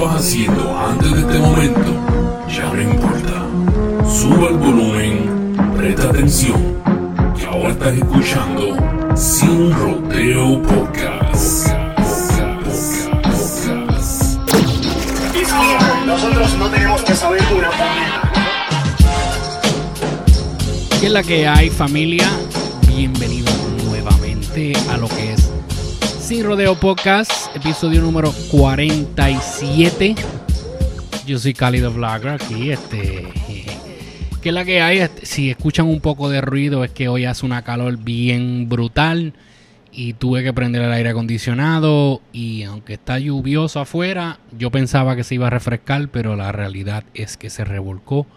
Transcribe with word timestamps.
estabas 0.00 0.24
haciendo 0.24 0.78
antes 0.78 1.12
de 1.12 1.20
este 1.20 1.38
momento 1.38 1.90
ya 2.48 2.72
no 2.72 2.80
importa. 2.80 3.46
Suba 4.10 4.48
el 4.48 4.56
volumen, 4.56 5.54
presta 5.76 6.08
atención, 6.08 6.82
que 7.38 7.44
ahora 7.44 7.70
estás 7.70 7.94
escuchando 7.94 8.76
Sin 9.14 9.70
Rodeo 9.72 10.62
Podcast. 10.62 11.68
Nosotros 16.06 16.54
no 16.58 16.70
tenemos 16.70 17.02
que 17.02 17.14
saber 17.14 17.42
una. 17.54 17.70
¿Qué 20.98 21.06
es 21.06 21.12
la 21.12 21.22
que 21.22 21.46
hay 21.46 21.68
familia? 21.68 22.26
Bienvenidos 22.88 23.54
nuevamente 23.84 24.72
a 24.90 24.96
lo 24.96 25.08
que 25.08 25.34
es 25.34 25.39
Sin 26.30 26.44
Rodeo 26.44 26.78
Podcast, 26.78 27.56
episodio 27.56 28.02
número 28.02 28.32
47. 28.52 30.14
Yo 31.26 31.40
soy 31.40 31.54
Cálido 31.54 31.92
Vlogger 31.92 32.40
aquí, 32.40 32.70
este... 32.70 33.26
¿Qué 34.40 34.50
es 34.50 34.54
la 34.54 34.64
que 34.64 34.80
hay? 34.80 34.98
Este, 34.98 35.26
Si 35.26 35.50
escuchan 35.50 35.88
un 35.88 35.98
poco 36.00 36.30
de 36.30 36.40
ruido 36.40 36.84
es 36.84 36.92
que 36.92 37.08
hoy 37.08 37.24
hace 37.24 37.44
una 37.44 37.62
calor 37.62 37.96
bien 37.96 38.68
brutal 38.68 39.34
y 39.90 40.12
tuve 40.12 40.44
que 40.44 40.52
prender 40.52 40.82
el 40.82 40.92
aire 40.92 41.08
acondicionado 41.08 42.22
y 42.32 42.62
aunque 42.62 42.92
está 42.92 43.18
lluvioso 43.18 43.80
afuera, 43.80 44.38
yo 44.56 44.70
pensaba 44.70 45.16
que 45.16 45.24
se 45.24 45.34
iba 45.34 45.48
a 45.48 45.50
refrescar, 45.50 46.10
pero 46.10 46.36
la 46.36 46.52
realidad 46.52 47.02
es 47.12 47.36
que 47.36 47.50
se 47.50 47.64
revolcó 47.64 48.28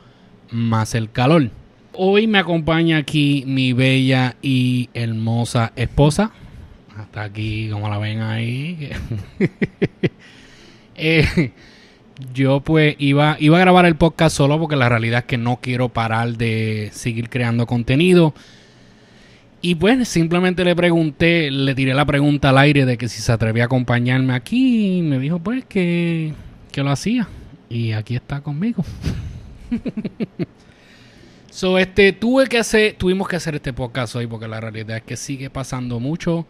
más 0.49 0.95
el 0.95 1.11
calor. 1.11 1.51
Hoy 1.93 2.25
me 2.25 2.39
acompaña 2.39 2.97
aquí 2.97 3.43
mi 3.45 3.71
bella 3.73 4.35
y 4.41 4.89
hermosa 4.95 5.73
esposa. 5.75 6.31
Hasta 7.13 7.25
aquí, 7.25 7.69
como 7.69 7.89
la 7.89 7.99
ven 7.99 8.21
ahí. 8.21 8.89
Eh, 10.95 11.51
yo 12.35 12.59
pues 12.59 12.95
iba, 12.99 13.35
iba 13.39 13.57
a 13.57 13.59
grabar 13.59 13.87
el 13.87 13.95
podcast 13.95 14.37
solo 14.37 14.59
porque 14.59 14.75
la 14.75 14.89
realidad 14.89 15.21
es 15.21 15.25
que 15.25 15.39
no 15.39 15.57
quiero 15.59 15.89
parar 15.89 16.37
de 16.37 16.91
seguir 16.93 17.29
creando 17.29 17.65
contenido. 17.65 18.35
Y 19.61 19.73
pues 19.75 20.07
simplemente 20.07 20.63
le 20.63 20.75
pregunté, 20.75 21.49
le 21.49 21.73
tiré 21.73 21.95
la 21.95 22.05
pregunta 22.05 22.49
al 22.49 22.59
aire 22.59 22.85
de 22.85 22.97
que 22.97 23.07
si 23.09 23.23
se 23.23 23.31
atrevía 23.31 23.63
a 23.63 23.65
acompañarme 23.65 24.33
aquí. 24.33 24.99
Y 24.99 25.01
me 25.01 25.17
dijo 25.17 25.39
pues 25.39 25.65
que, 25.65 26.33
que 26.71 26.83
lo 26.83 26.91
hacía. 26.91 27.27
Y 27.69 27.93
aquí 27.93 28.15
está 28.15 28.41
conmigo. 28.41 28.83
So, 31.51 31.77
este, 31.77 32.13
tuve 32.13 32.47
que 32.47 32.57
hacer, 32.57 32.95
tuvimos 32.95 33.27
que 33.27 33.35
hacer 33.35 33.53
este 33.53 33.73
podcast 33.73 34.15
hoy 34.15 34.25
porque 34.25 34.47
la 34.47 34.59
realidad 34.59 34.97
es 34.97 35.03
que 35.03 35.15
sigue 35.15 35.51
pasando 35.51 35.99
mucho, 35.99 36.47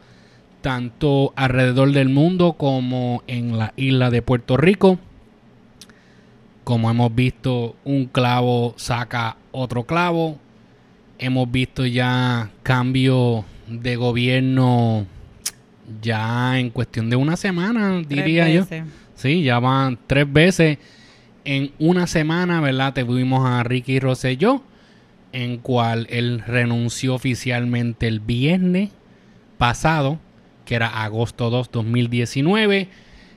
tanto 0.64 1.34
alrededor 1.36 1.92
del 1.92 2.10
mundo 2.10 2.54
como 2.54 3.22
en 3.28 3.60
la 3.60 3.74
isla 3.76 4.10
de 4.10 4.24
Puerto 4.24 4.58
Rico. 4.58 4.98
Como 6.64 6.90
hemos 6.90 7.14
visto, 7.14 7.76
un 7.84 8.06
clavo 8.06 8.74
saca 8.78 9.36
otro 9.52 9.84
clavo. 9.84 10.40
Hemos 11.20 11.52
visto 11.52 11.86
ya 11.86 12.50
cambio 12.64 13.44
de 13.68 13.98
gobierno 13.98 15.06
ya 16.02 16.58
en 16.58 16.70
cuestión 16.70 17.10
de 17.10 17.18
una 17.18 17.36
semana, 17.36 18.02
diría 18.08 18.50
yo. 18.50 18.62
veces. 18.62 18.86
Sí, 19.16 19.44
ya 19.44 19.60
van 19.60 20.00
tres 20.08 20.32
veces 20.32 20.78
en 21.44 21.72
una 21.78 22.08
semana, 22.08 22.62
¿verdad? 22.62 22.94
Tuvimos 22.94 23.46
a 23.46 23.64
Ricky 23.64 24.00
Rosselló, 24.00 24.64
en 25.34 25.58
cual 25.58 26.08
él 26.10 26.42
renunció 26.48 27.16
oficialmente 27.16 28.08
el 28.08 28.22
viernes 28.22 28.92
pasado, 29.58 30.20
era 30.76 31.04
agosto 31.04 31.50
2, 31.50 31.72
2019, 31.72 32.90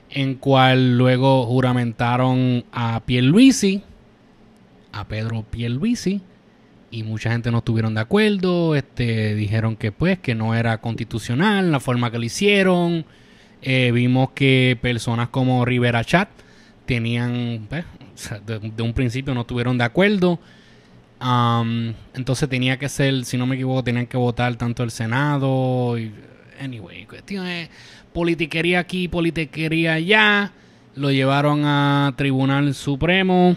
en 0.09 0.35
cual 0.35 0.97
luego 0.97 1.45
juramentaron 1.45 2.65
a 2.71 3.01
Pierluisi, 3.05 3.83
a 4.91 5.07
Pedro 5.07 5.43
Pierluisi, 5.43 6.21
y 6.89 7.03
mucha 7.03 7.31
gente 7.31 7.51
no 7.51 7.59
estuvieron 7.59 7.93
de 7.95 8.01
acuerdo, 8.01 8.75
este, 8.75 9.35
dijeron 9.35 9.75
que 9.75 9.91
pues 9.91 10.19
que 10.19 10.35
no 10.35 10.55
era 10.55 10.79
constitucional 10.79 11.71
la 11.71 11.79
forma 11.79 12.11
que 12.11 12.17
lo 12.17 12.23
hicieron, 12.23 13.05
eh, 13.61 13.91
vimos 13.93 14.31
que 14.31 14.77
personas 14.81 15.29
como 15.29 15.65
Rivera 15.65 16.03
Chat 16.03 16.29
tenían, 16.85 17.67
pues, 17.69 17.85
de, 18.45 18.81
un 18.81 18.93
principio 18.93 19.35
no 19.35 19.41
estuvieron 19.41 19.77
de 19.77 19.83
acuerdo. 19.83 20.39
Entonces 22.13 22.47
tenía 22.49 22.77
que 22.77 22.89
ser, 22.89 23.25
si 23.25 23.37
no 23.37 23.45
me 23.45 23.55
equivoco, 23.55 23.83
tenían 23.83 24.07
que 24.07 24.17
votar 24.17 24.55
tanto 24.55 24.83
el 24.83 24.91
Senado. 24.91 25.97
Y, 25.99 26.11
anyway, 26.59 27.05
cuestión 27.05 27.45
de 27.45 27.69
politiquería 28.13 28.79
aquí, 28.79 29.07
politiquería 29.07 29.93
allá. 29.93 30.51
Lo 30.95 31.11
llevaron 31.11 31.63
a 31.65 32.13
Tribunal 32.17 32.73
Supremo. 32.73 33.55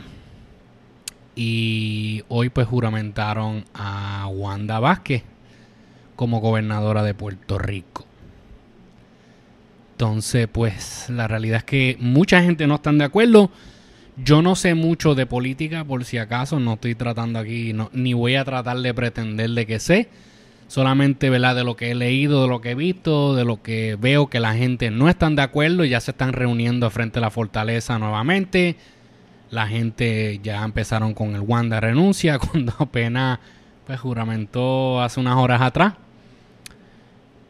Y 1.36 2.22
hoy 2.28 2.50
pues 2.50 2.66
juramentaron 2.66 3.64
a 3.72 4.26
Wanda 4.28 4.78
Vázquez 4.80 5.22
como 6.16 6.40
gobernadora 6.40 7.02
de 7.02 7.14
Puerto 7.14 7.58
Rico. 7.58 8.04
Entonces, 9.92 10.48
pues 10.50 11.06
la 11.08 11.28
realidad 11.28 11.58
es 11.58 11.64
que 11.64 11.96
mucha 12.00 12.42
gente 12.42 12.66
no 12.66 12.76
están 12.76 12.98
de 12.98 13.04
acuerdo. 13.04 13.50
Yo 14.22 14.42
no 14.42 14.54
sé 14.54 14.74
mucho 14.74 15.14
de 15.14 15.24
política, 15.26 15.84
por 15.84 16.04
si 16.04 16.18
acaso, 16.18 16.58
no 16.58 16.74
estoy 16.74 16.94
tratando 16.94 17.38
aquí, 17.38 17.72
no- 17.72 17.90
ni 17.92 18.12
voy 18.12 18.34
a 18.34 18.44
tratar 18.44 18.78
de 18.78 18.92
pretender 18.92 19.50
de 19.50 19.66
que 19.66 19.78
sé. 19.78 20.08
Solamente, 20.70 21.30
¿verdad? 21.30 21.56
De 21.56 21.64
lo 21.64 21.74
que 21.74 21.90
he 21.90 21.94
leído, 21.96 22.42
de 22.42 22.48
lo 22.48 22.60
que 22.60 22.70
he 22.70 22.74
visto, 22.76 23.34
de 23.34 23.44
lo 23.44 23.60
que 23.60 23.96
veo 24.00 24.28
que 24.28 24.38
la 24.38 24.54
gente 24.54 24.92
no 24.92 25.08
están 25.08 25.34
de 25.34 25.42
acuerdo, 25.42 25.84
ya 25.84 25.98
se 26.00 26.12
están 26.12 26.32
reuniendo 26.32 26.88
frente 26.90 27.18
a 27.18 27.22
la 27.22 27.32
fortaleza 27.32 27.98
nuevamente. 27.98 28.76
La 29.50 29.66
gente 29.66 30.38
ya 30.44 30.62
empezaron 30.62 31.12
con 31.12 31.34
el 31.34 31.40
Wanda 31.40 31.80
renuncia, 31.80 32.38
cuando 32.52 32.72
apenas 32.78 33.40
pues, 33.84 33.98
juramentó 33.98 35.02
hace 35.02 35.18
unas 35.18 35.38
horas 35.38 35.60
atrás. 35.60 35.94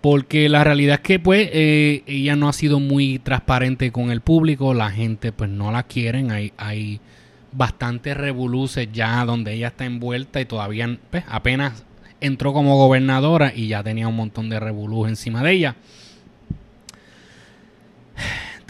Porque 0.01 0.49
la 0.49 0.65
realidad 0.65 0.95
es 0.95 1.01
que 1.03 1.19
pues 1.19 1.51
eh, 1.53 2.03
ella 2.07 2.37
no 2.37 2.49
ha 2.49 2.55
sido 2.55 2.81
muy 2.81 3.19
transparente 3.19 3.93
con 3.93 4.11
el 4.11 4.23
público, 4.23 4.73
la 4.73 4.91
gente 4.91 5.31
pues 5.31 5.51
no 5.51 5.71
la 5.71 5.83
quieren, 5.83 6.31
hay, 6.31 6.55
hay 6.57 7.03
bastantes 7.53 8.17
revoluces 8.17 8.89
ya 8.91 9.23
donde 9.27 9.53
ella 9.53 9.69
está 9.69 9.85
envuelta 9.85 10.41
y 10.41 10.47
todavía 10.47 10.99
pues, 11.11 11.25
apenas 11.29 11.85
entró 12.21 12.53
como 12.53 12.77
gobernadora 12.77 13.53
y 13.55 13.69
ya 13.69 13.83
tenía 13.83 14.09
un 14.09 14.17
montón 14.17 14.49
de 14.49 14.61
revolús 14.61 15.09
encima 15.09 15.43
de 15.43 15.53
ella. 15.53 15.77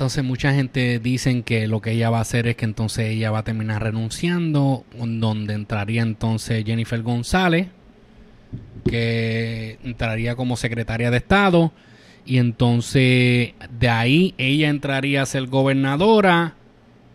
Entonces 0.00 0.24
mucha 0.24 0.54
gente 0.54 0.98
dicen 0.98 1.42
que 1.42 1.66
lo 1.66 1.82
que 1.82 1.90
ella 1.92 2.08
va 2.08 2.18
a 2.18 2.22
hacer 2.22 2.46
es 2.46 2.56
que 2.56 2.64
entonces 2.64 3.10
ella 3.10 3.30
va 3.30 3.40
a 3.40 3.44
terminar 3.44 3.82
renunciando, 3.82 4.86
donde 4.96 5.52
entraría 5.52 6.00
entonces 6.00 6.64
Jennifer 6.64 7.02
González, 7.02 7.68
que 8.88 9.78
entraría 9.84 10.36
como 10.36 10.56
secretaria 10.56 11.10
de 11.10 11.18
Estado 11.18 11.72
y 12.24 12.38
entonces 12.38 13.52
de 13.78 13.88
ahí 13.90 14.34
ella 14.38 14.70
entraría 14.70 15.20
a 15.20 15.26
ser 15.26 15.46
gobernadora 15.48 16.54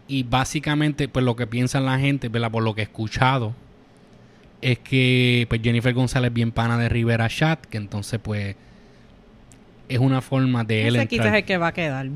y 0.07 0.21
básicamente 0.21 1.07
pues 1.07 1.25
lo 1.25 1.35
que 1.35 1.47
piensa 1.47 1.79
la 1.79 1.97
gente, 1.97 2.29
¿verdad? 2.29 2.51
por 2.51 2.63
lo 2.63 2.75
que 2.75 2.81
he 2.81 2.83
escuchado, 2.83 3.55
es 4.65 4.79
que 4.79 5.45
pues 5.47 5.61
Jennifer 5.61 5.93
González 5.93 6.29
es 6.29 6.33
bien 6.33 6.51
pana 6.51 6.75
de 6.79 6.89
Rivera 6.89 7.29
Chat, 7.29 7.67
que 7.67 7.77
entonces 7.77 8.19
pues 8.19 8.55
es 9.87 9.99
una 9.99 10.21
forma 10.21 10.63
de 10.63 10.87
él 10.87 10.93
quizás 10.93 11.11
entrar. 11.11 11.27
es 11.27 11.41
el 11.41 11.45
que 11.45 11.57
va 11.57 11.67
a 11.67 11.71
quedar. 11.71 12.07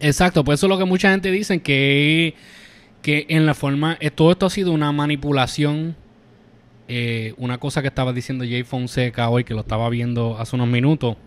Exacto, 0.00 0.44
pues 0.44 0.60
eso 0.60 0.66
es 0.66 0.70
lo 0.70 0.78
que 0.78 0.86
mucha 0.86 1.10
gente 1.10 1.30
dice, 1.30 1.60
que, 1.60 2.34
que 3.02 3.26
en 3.28 3.44
la 3.44 3.52
forma, 3.52 3.98
eh, 4.00 4.10
todo 4.10 4.32
esto 4.32 4.46
ha 4.46 4.50
sido 4.50 4.72
una 4.72 4.92
manipulación. 4.92 5.94
Eh, 6.88 7.34
una 7.36 7.58
cosa 7.58 7.82
que 7.82 7.88
estaba 7.88 8.14
diciendo 8.14 8.44
Jay 8.44 8.62
Fonseca 8.62 9.28
hoy, 9.28 9.44
que 9.44 9.52
lo 9.52 9.60
estaba 9.60 9.90
viendo 9.90 10.38
hace 10.38 10.56
unos 10.56 10.68
minutos, 10.68 11.18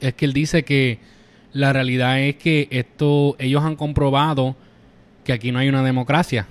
es 0.00 0.12
que 0.14 0.24
él 0.24 0.32
dice 0.32 0.64
que 0.64 0.98
la 1.52 1.72
realidad 1.72 2.18
es 2.20 2.34
que 2.34 2.66
esto, 2.72 3.36
ellos 3.38 3.62
han 3.62 3.76
comprobado 3.76 4.56
que 5.22 5.32
aquí 5.32 5.52
no 5.52 5.60
hay 5.60 5.68
una 5.68 5.84
democracia, 5.84 6.48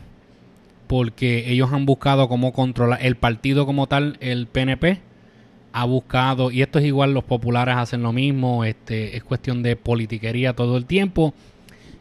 porque 0.87 1.51
ellos 1.51 1.71
han 1.71 1.85
buscado 1.85 2.27
cómo 2.27 2.53
controlar 2.53 2.99
el 3.01 3.15
partido 3.17 3.65
como 3.65 3.87
tal, 3.87 4.17
el 4.21 4.47
PNP, 4.47 5.01
ha 5.73 5.85
buscado, 5.85 6.49
y 6.49 6.61
esto 6.61 6.79
es 6.79 6.85
igual, 6.85 7.13
los 7.13 7.23
populares 7.23 7.75
hacen 7.75 8.01
lo 8.01 8.13
mismo, 8.13 8.63
este, 8.63 9.15
es 9.15 9.23
cuestión 9.23 9.61
de 9.61 9.75
politiquería 9.75 10.53
todo 10.53 10.77
el 10.77 10.85
tiempo, 10.85 11.33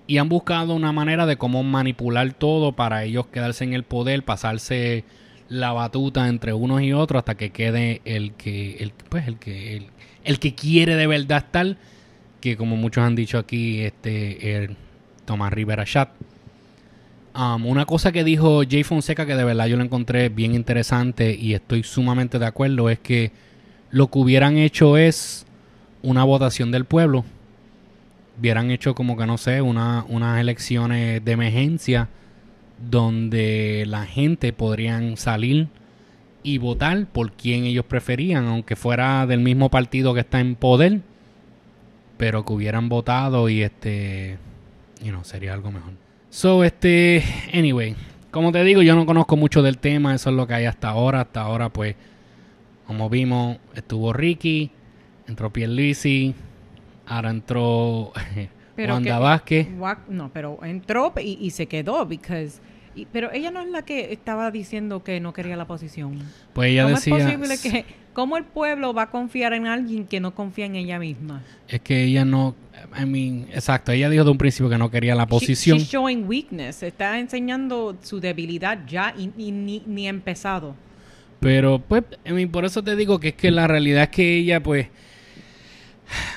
y 0.07 0.19
han 0.19 0.29
buscado 0.29 0.75
una 0.75 0.93
manera 0.93 1.27
de 1.27 1.37
cómo 1.37 1.63
manipular 1.63 2.33
todo 2.33 2.73
para 2.73 3.05
ellos 3.05 3.27
quedarse 3.27 3.65
en 3.65 3.75
el 3.75 3.83
poder, 3.83 4.25
pasarse 4.25 5.05
la 5.49 5.73
batuta 5.73 6.29
entre 6.29 6.53
unos 6.53 6.83
y 6.83 6.93
otros 6.93 7.21
hasta 7.21 7.37
que 7.37 7.51
quede 7.51 8.01
el 8.05 8.33
que, 8.35 8.77
el, 8.79 8.93
pues 9.09 9.27
el 9.27 9.39
que, 9.39 9.89
el, 10.25 10.39
que 10.39 10.55
quiere 10.55 10.97
de 10.97 11.07
verdad 11.07 11.39
estar, 11.39 11.77
que 12.41 12.57
como 12.57 12.77
muchos 12.77 13.05
han 13.05 13.17
dicho 13.17 13.39
aquí, 13.39 13.81
este, 13.81 14.57
el 14.57 14.77
Tomás 15.25 15.53
Rivera 15.53 15.85
Chat. 15.85 16.11
Um, 17.37 17.67
una 17.67 17.85
cosa 17.85 18.13
que 18.13 18.25
dijo 18.25 18.63
Jay 18.67 18.83
Fonseca 18.83 19.27
que 19.27 19.35
de 19.35 19.45
verdad 19.45 19.67
yo 19.67 19.77
lo 19.77 19.85
encontré 19.85 20.31
bien 20.31 20.55
interesante 20.55 21.35
y 21.35 21.53
estoy 21.53 21.83
sumamente 21.83 22.39
de 22.39 22.47
acuerdo 22.47 22.89
es 22.89 22.99
que 22.99 23.31
lo 23.91 24.11
que 24.11 24.19
hubieran 24.21 24.57
hecho 24.57 24.97
es 24.97 25.45
una 26.03 26.25
votación 26.25 26.71
del 26.71 26.87
pueblo 26.87 27.27
hubieran 28.39 28.71
hecho 28.71 28.95
como 28.95 29.19
que 29.19 29.27
no 29.27 29.37
sé, 29.37 29.61
una, 29.61 30.05
unas 30.09 30.41
elecciones 30.41 31.23
de 31.23 31.33
emergencia 31.33 32.09
donde 32.79 33.85
la 33.87 34.07
gente 34.07 34.55
podrían 34.55 35.19
salir 35.19 35.69
y 36.43 36.59
votar 36.59 37.07
por 37.07 37.33
quien 37.33 37.65
ellos 37.65 37.85
preferían, 37.85 38.47
aunque 38.47 38.77
fuera 38.77 39.27
del 39.27 39.41
mismo 39.41 39.71
partido 39.71 40.15
que 40.15 40.21
está 40.21 40.41
en 40.41 40.55
poder, 40.55 41.01
pero 42.17 42.45
que 42.45 42.53
hubieran 42.53 42.89
votado 42.89 43.49
y 43.49 43.63
este, 43.63 44.39
y 45.03 45.11
no 45.11 45.25
sería 45.25 45.55
algo 45.55 45.73
mejor. 45.73 46.06
So, 46.31 46.65
este, 46.65 47.23
anyway, 47.55 47.95
como 48.31 48.53
te 48.53 48.63
digo, 48.65 48.83
yo 48.83 48.95
no 48.95 49.07
conozco 49.07 49.37
mucho 49.37 49.63
del 49.63 49.79
tema, 49.79 50.15
eso 50.15 50.31
es 50.31 50.37
lo 50.37 50.47
que 50.47 50.55
hay 50.55 50.65
hasta 50.67 50.89
ahora, 50.91 51.23
hasta 51.23 51.41
ahora 51.41 51.71
pues, 51.71 51.95
como 52.87 53.09
vimos, 53.09 53.59
estuvo 53.75 54.13
Ricky, 54.13 54.71
entró 55.27 55.53
Pierluisi, 55.53 56.35
ahora 57.07 57.31
entró 57.31 58.13
Pero 58.77 58.95
Wanda 58.95 59.15
que- 59.17 59.23
Vázquez. 59.23 59.69
No, 60.09 60.31
pero 60.33 60.59
entró 60.63 61.13
y, 61.19 61.39
y 61.41 61.51
se 61.51 61.67
quedó, 61.67 62.05
because, 62.05 62.61
y- 62.95 63.07
pero 63.07 63.33
ella 63.33 63.51
no 63.51 63.61
es 63.63 63.69
la 63.71 63.83
que 63.83 64.13
estaba 64.13 64.51
diciendo 64.51 65.03
que 65.03 65.19
no 65.21 65.33
quería 65.33 65.57
la 65.57 65.67
posición. 65.67 66.19
Pues 66.53 66.71
ella 66.73 66.83
¿Cómo 66.83 66.97
decía, 66.97 67.17
es 67.17 67.25
posible 67.25 67.57
que, 67.63 67.87
cómo 68.13 68.37
el 68.37 68.45
pueblo 68.45 68.93
va 68.93 69.03
a 69.05 69.11
confiar 69.11 69.55
en 69.55 69.67
alguien 69.67 70.07
que 70.07 70.21
no 70.21 70.35
confía 70.35 70.67
en 70.67 70.77
ella 70.77 70.99
misma? 70.99 71.43
es 71.69 71.81
que 71.81 72.05
ella 72.05 72.27
no, 72.27 72.55
I 73.01 73.05
mean, 73.07 73.49
exacto, 73.53 73.93
ella 73.93 74.09
dijo 74.11 74.25
de 74.25 74.31
un 74.31 74.39
principio 74.39 74.69
que 74.71 74.79
no 74.79 74.91
quería 74.91 75.15
la 75.15 75.25
She- 75.25 75.29
posición. 75.29 75.79
she's 75.79 75.89
showing 75.91 76.27
weakness, 76.29 76.83
está 76.83 77.19
enseñando 77.19 77.97
su 78.03 78.21
debilidad 78.21 78.79
ya 78.87 79.15
y, 79.17 79.31
y 79.37 79.51
ni, 79.53 79.83
ni 79.87 80.07
empezado. 80.09 80.75
Pero 81.41 81.79
pues, 81.79 82.05
I 82.25 82.33
mean, 82.33 82.49
por 82.51 82.65
eso 82.65 82.83
te 82.83 82.97
digo 82.97 83.19
que 83.21 83.29
es 83.29 83.35
que 83.35 83.51
la 83.51 83.67
realidad 83.67 84.05
es 84.05 84.09
que 84.11 84.37
ella, 84.39 84.63
pues, 84.63 84.89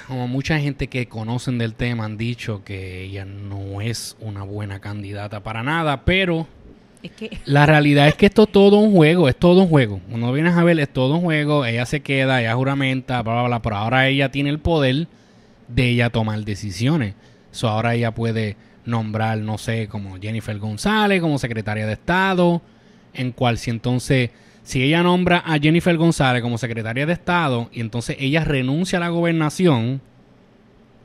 como 0.08 0.28
mucha 0.28 0.60
gente 0.60 0.88
que 0.88 1.08
conocen 1.08 1.58
del 1.58 1.76
tema 1.76 2.06
han 2.06 2.18
dicho 2.18 2.64
que 2.64 3.04
ella 3.04 3.26
no 3.26 3.82
es 3.82 4.18
una 4.20 4.44
buena 4.44 4.80
candidata 4.80 5.42
para 5.44 5.62
nada, 5.64 6.04
pero 6.06 6.48
Es 7.04 7.12
que 7.12 7.38
la 7.46 7.66
realidad 7.66 8.08
es 8.08 8.16
que 8.16 8.26
esto 8.26 8.44
es 8.44 8.52
todo 8.52 8.78
un 8.80 8.94
juego, 8.94 9.30
es 9.30 9.36
todo 9.36 9.62
un 9.62 9.68
juego. 9.70 10.02
Cuando 10.10 10.34
vienes 10.34 10.56
a 10.56 10.64
ver, 10.64 10.80
es 10.80 10.90
todo 10.92 11.16
un 11.16 11.22
juego, 11.22 11.66
ella 11.66 11.86
se 11.86 12.02
queda, 12.02 12.42
ella 12.42 12.56
juramenta, 12.56 13.22
bla, 13.22 13.34
bla, 13.34 13.44
bla, 13.44 13.62
pero 13.62 13.76
ahora 13.78 14.08
ella 14.08 14.32
tiene 14.32 14.50
el 14.50 14.60
poder 14.60 15.08
de 15.70 15.90
ella 15.90 16.10
tomar 16.10 16.44
decisiones. 16.44 17.16
So, 17.52 17.70
ahora 17.70 17.96
ella 17.96 18.14
puede 18.14 18.58
nombrar, 18.86 19.38
no 19.38 19.58
sé, 19.58 19.88
como 19.88 20.18
Jennifer 20.20 20.58
González, 20.58 21.22
como 21.22 21.38
secretaria 21.40 21.86
de 21.86 21.94
Estado, 21.94 22.62
en 23.14 23.32
cual 23.32 23.58
si 23.58 23.70
entonces, 23.70 24.32
si 24.64 24.84
ella 24.84 25.04
nombra 25.04 25.44
a 25.46 25.58
Jennifer 25.60 25.96
González 25.96 26.42
como 26.42 26.58
secretaria 26.58 27.06
de 27.06 27.14
Estado 27.14 27.70
y 27.72 27.82
entonces 27.82 28.18
ella 28.20 28.44
renuncia 28.44 28.98
a 28.98 29.02
la 29.02 29.10
gobernación, 29.10 30.02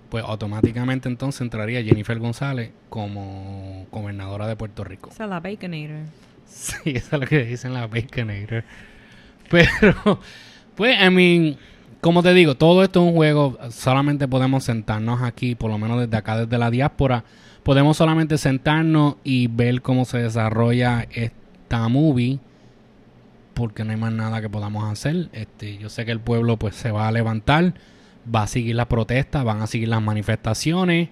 pues 0.08 0.24
automáticamente 0.24 1.08
entonces 1.08 1.40
entraría 1.40 1.82
Jennifer 1.82 2.18
González 2.18 2.70
como 2.88 3.86
gobernadora 3.90 4.46
de 4.46 4.56
Puerto 4.56 4.84
Rico. 4.84 5.10
esa 5.10 5.24
es 5.24 5.30
la 5.30 5.40
Baconator. 5.40 6.06
Sí, 6.46 6.76
eso 6.84 7.16
es 7.16 7.20
lo 7.20 7.26
que 7.26 7.44
dicen 7.44 7.74
la 7.74 7.86
Baconator. 7.86 8.64
Pero, 9.50 10.20
pues, 10.74 10.96
I 11.00 11.10
mean, 11.10 11.56
como 12.04 12.22
te 12.22 12.34
digo, 12.34 12.54
todo 12.54 12.84
esto 12.84 13.00
es 13.00 13.08
un 13.08 13.14
juego. 13.14 13.56
Solamente 13.70 14.28
podemos 14.28 14.64
sentarnos 14.64 15.22
aquí, 15.22 15.54
por 15.54 15.70
lo 15.70 15.78
menos 15.78 16.00
desde 16.00 16.18
acá, 16.18 16.36
desde 16.36 16.58
la 16.58 16.70
diáspora. 16.70 17.24
Podemos 17.62 17.96
solamente 17.96 18.36
sentarnos 18.36 19.16
y 19.24 19.46
ver 19.46 19.80
cómo 19.80 20.04
se 20.04 20.18
desarrolla 20.18 21.08
esta 21.12 21.88
movie. 21.88 22.40
Porque 23.54 23.84
no 23.84 23.92
hay 23.92 23.96
más 23.96 24.12
nada 24.12 24.42
que 24.42 24.50
podamos 24.50 24.84
hacer. 24.84 25.30
Este, 25.32 25.78
yo 25.78 25.88
sé 25.88 26.04
que 26.04 26.10
el 26.10 26.20
pueblo 26.20 26.58
pues 26.58 26.76
se 26.76 26.90
va 26.90 27.08
a 27.08 27.10
levantar. 27.10 27.72
Va 28.32 28.42
a 28.42 28.48
seguir 28.48 28.76
las 28.76 28.86
protestas, 28.86 29.42
van 29.42 29.62
a 29.62 29.66
seguir 29.66 29.88
las 29.88 30.02
manifestaciones. 30.02 31.08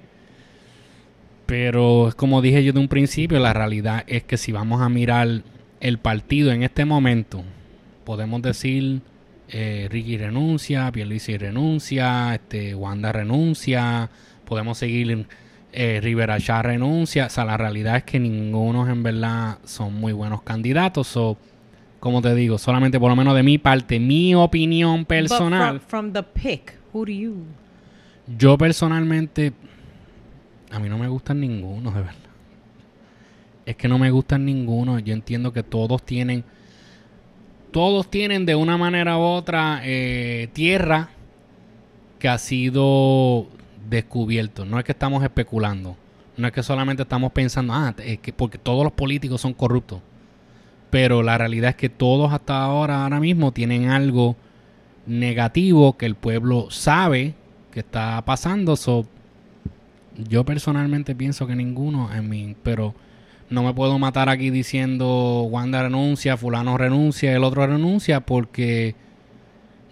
Pero 1.46 2.08
es 2.08 2.14
como 2.14 2.42
dije 2.42 2.62
yo 2.64 2.74
de 2.74 2.80
un 2.80 2.88
principio, 2.88 3.38
la 3.38 3.54
realidad 3.54 4.04
es 4.08 4.24
que 4.24 4.36
si 4.36 4.52
vamos 4.52 4.82
a 4.82 4.90
mirar 4.90 5.42
el 5.80 5.98
partido 5.98 6.52
en 6.52 6.62
este 6.62 6.84
momento, 6.84 7.44
podemos 8.04 8.42
decir 8.42 9.00
eh, 9.52 9.86
Ricky 9.90 10.16
renuncia, 10.16 10.90
Pierluisi 10.90 11.36
renuncia, 11.36 12.34
este, 12.34 12.74
Wanda 12.74 13.12
renuncia, 13.12 14.08
podemos 14.46 14.78
seguir 14.78 15.26
eh, 15.72 16.00
Rivera 16.02 16.40
Chá 16.40 16.62
renuncia. 16.62 17.26
O 17.26 17.30
sea, 17.30 17.44
la 17.44 17.58
realidad 17.58 17.96
es 17.96 18.04
que 18.04 18.18
ninguno 18.18 18.88
en 18.88 19.02
verdad 19.02 19.58
son 19.64 19.94
muy 19.94 20.14
buenos 20.14 20.42
candidatos. 20.42 21.06
So, 21.06 21.36
como 22.00 22.22
te 22.22 22.34
digo, 22.34 22.56
solamente 22.56 22.98
por 22.98 23.10
lo 23.10 23.16
menos 23.16 23.34
de 23.34 23.42
mi 23.42 23.58
parte, 23.58 24.00
mi 24.00 24.34
opinión 24.34 25.04
personal. 25.04 25.74
But 25.74 25.82
from, 25.82 26.12
from 26.12 26.12
the 26.12 26.22
pick, 26.22 26.78
who 26.92 27.04
do 27.04 27.12
you? 27.12 27.44
Yo 28.38 28.56
personalmente, 28.56 29.52
a 30.70 30.78
mí 30.78 30.88
no 30.88 30.96
me 30.96 31.08
gustan 31.08 31.40
ninguno, 31.40 31.90
de 31.90 32.00
verdad. 32.00 32.16
Es 33.66 33.76
que 33.76 33.86
no 33.86 33.98
me 33.98 34.10
gustan 34.10 34.44
ninguno. 34.44 34.98
Yo 34.98 35.12
entiendo 35.12 35.52
que 35.52 35.62
todos 35.62 36.02
tienen, 36.04 36.44
todos 37.72 38.10
tienen 38.10 38.46
de 38.46 38.54
una 38.54 38.76
manera 38.76 39.18
u 39.18 39.22
otra 39.22 39.80
eh, 39.82 40.48
tierra 40.52 41.08
que 42.18 42.28
ha 42.28 42.38
sido 42.38 43.48
descubierto. 43.88 44.64
No 44.64 44.78
es 44.78 44.84
que 44.84 44.92
estamos 44.92 45.24
especulando. 45.24 45.96
No 46.36 46.46
es 46.46 46.52
que 46.52 46.62
solamente 46.62 47.02
estamos 47.02 47.32
pensando, 47.32 47.72
ah, 47.74 47.94
es 47.98 48.18
que 48.20 48.32
porque 48.32 48.58
todos 48.58 48.84
los 48.84 48.92
políticos 48.92 49.40
son 49.40 49.54
corruptos. 49.54 50.00
Pero 50.90 51.22
la 51.22 51.38
realidad 51.38 51.70
es 51.70 51.76
que 51.76 51.88
todos 51.88 52.32
hasta 52.32 52.62
ahora, 52.62 53.02
ahora 53.02 53.18
mismo, 53.18 53.52
tienen 53.52 53.88
algo 53.88 54.36
negativo 55.06 55.96
que 55.96 56.06
el 56.06 56.14
pueblo 56.14 56.70
sabe 56.70 57.34
que 57.70 57.80
está 57.80 58.22
pasando. 58.24 58.76
So, 58.76 59.06
yo 60.28 60.44
personalmente 60.44 61.14
pienso 61.14 61.46
que 61.46 61.56
ninguno, 61.56 62.10
I 62.14 62.20
mean, 62.20 62.56
pero 62.62 62.94
no 63.52 63.62
me 63.62 63.74
puedo 63.74 63.98
matar 63.98 64.28
aquí 64.28 64.50
diciendo 64.50 65.42
Wanda 65.42 65.82
renuncia, 65.82 66.36
fulano 66.36 66.76
renuncia, 66.76 67.34
el 67.34 67.44
otro 67.44 67.66
renuncia, 67.66 68.20
porque 68.20 68.94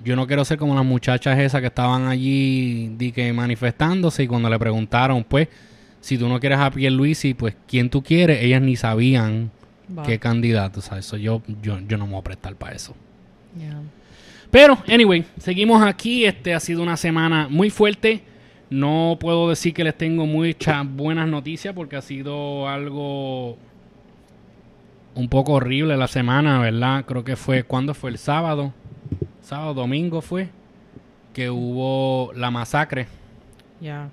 yo 0.03 0.17
no 0.17 0.27
quiero 0.27 0.45
ser 0.45 0.59
como 0.59 0.75
las 0.75 0.85
muchachas 0.85 1.39
esas 1.39 1.61
que 1.61 1.69
estaban 1.69 2.09
allí 2.09 2.89
di 2.97 3.13
que 3.13 3.33
manifestándose 3.33 4.25
y 4.25 4.27
cuando 4.27 4.49
le 4.49 4.59
preguntaron, 4.59 5.25
pues, 5.25 5.49
si 6.01 6.17
tú 6.17 6.29
no 6.29 6.41
quieres 6.41 6.59
a 6.59 6.71
Pierluisi, 6.71 7.35
pues, 7.35 7.55
¿quién 7.69 7.91
tú 7.91 8.03
quieres? 8.03 8.43
Ellas 8.43 8.63
ni 8.63 8.77
sabían 8.77 9.51
Va. 9.97 10.03
qué 10.05 10.19
candidato, 10.19 10.81
o 10.81 10.83
sea, 10.83 10.99
eso 10.99 11.17
yo, 11.17 11.43
yo, 11.63 11.79
yo 11.81 11.99
no 11.99 12.07
me 12.07 12.13
voy 12.13 12.21
a 12.21 12.25
prestar 12.25 12.55
para 12.57 12.75
eso. 12.75 12.95
Yeah. 13.59 13.83
Pero, 14.51 14.79
anyway, 14.89 15.25
seguimos 15.39 15.83
aquí. 15.83 16.25
Este 16.25 16.55
ha 16.55 16.61
sido 16.61 16.83
una 16.83 16.97
semana 16.97 17.49
muy 17.49 17.71
fuerte. 17.71 18.23
No 18.71 19.17
puedo 19.19 19.49
decir 19.49 19.75
que 19.75 19.83
les 19.83 19.99
tengo 19.99 20.27
muchas 20.27 20.87
buenas 20.89 21.29
noticias 21.29 21.75
porque 21.75 21.97
ha 21.97 22.03
sido 22.03 22.69
algo 22.69 23.57
un 25.17 25.29
poco 25.29 25.55
horrible 25.55 25.97
la 25.97 26.07
semana, 26.07 26.61
¿verdad? 26.61 27.05
Creo 27.05 27.25
que 27.25 27.35
fue, 27.35 27.65
¿cuándo 27.65 27.95
fue? 27.95 28.11
El 28.11 28.19
sábado. 28.19 28.73
Sábado, 29.43 29.75
domingo 29.75 30.21
fue. 30.21 30.51
Que 31.33 31.51
hubo 31.51 32.33
la 32.35 32.53
masacre. 32.53 33.09
Yeah. 33.81 34.11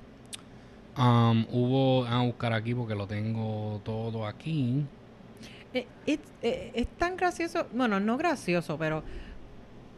Um, 0.97 1.45
hubo, 1.51 2.05
a 2.07 2.23
buscar 2.23 2.53
aquí 2.53 2.73
porque 2.73 2.95
lo 2.95 3.05
tengo 3.05 3.79
todo 3.83 4.25
aquí. 4.25 4.83
Eh, 5.71 5.85
eh, 6.07 6.71
es 6.73 6.87
tan 6.97 7.15
gracioso, 7.15 7.67
bueno, 7.73 7.99
no 7.99 8.17
gracioso, 8.17 8.77
pero 8.79 9.03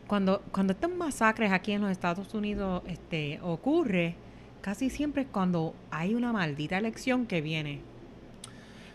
cuando, 0.08 0.42
cuando 0.52 0.74
estas 0.74 0.90
masacres 0.90 1.54
aquí 1.54 1.72
en 1.72 1.82
los 1.82 1.92
Estados 1.92 2.34
Unidos 2.34 2.82
este, 2.88 3.40
ocurre, 3.42 4.16
casi 4.62 4.90
siempre 4.90 5.24
es 5.24 5.28
cuando 5.32 5.74
hay 5.92 6.16
una 6.16 6.32
maldita 6.34 6.78
elección 6.78 7.26
que 7.26 7.42
viene. 7.42 7.80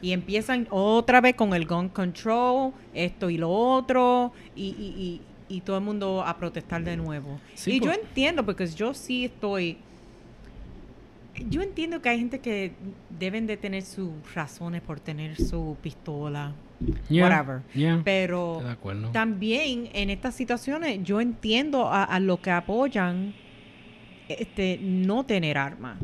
Y 0.03 0.13
empiezan 0.13 0.67
otra 0.71 1.21
vez 1.23 1.35
con 1.35 1.55
el 1.55 1.67
gun 1.67 1.89
control, 1.89 2.73
esto 2.93 3.31
y 3.31 3.39
lo 3.39 3.51
otro, 3.51 4.33
y, 4.55 4.67
y- 4.79 5.21
y- 5.49 5.57
y 5.57 5.61
todo 5.61 5.79
el 5.79 5.85
mundo 5.85 6.23
a 6.27 6.37
protestar 6.37 6.83
de 6.85 6.97
nuevo. 6.97 7.39
Sí, 7.55 7.73
y 7.77 7.81
yo 7.81 7.93
entiendo, 7.93 8.45
porque 8.45 8.67
yo 8.67 8.93
sí 8.95 9.27
estoy... 9.27 9.79
Yo 11.49 11.63
entiendo 11.63 12.01
que 12.01 12.09
hay 12.11 12.19
gente 12.19 12.39
que 12.39 12.73
deben 13.19 13.47
de 13.47 13.57
tener 13.57 13.83
sus 13.83 14.11
razones 14.35 14.83
por 14.83 15.01
tener 15.01 15.37
su 15.37 15.77
pistola, 15.83 16.53
Yeah, 17.09 17.25
whatever. 17.29 17.63
yeah, 17.75 18.01
Pero 18.05 18.63
también 19.13 19.89
en 19.95 20.11
estas 20.11 20.35
situaciones 20.35 21.03
yo 21.03 21.21
entiendo 21.21 21.89
a, 21.89 22.05
a 22.05 22.21
los 22.21 22.39
que 22.41 22.51
apoyan 22.51 23.33
este 24.29 24.79
no 24.83 25.25
tener 25.25 25.59
armas 25.59 25.99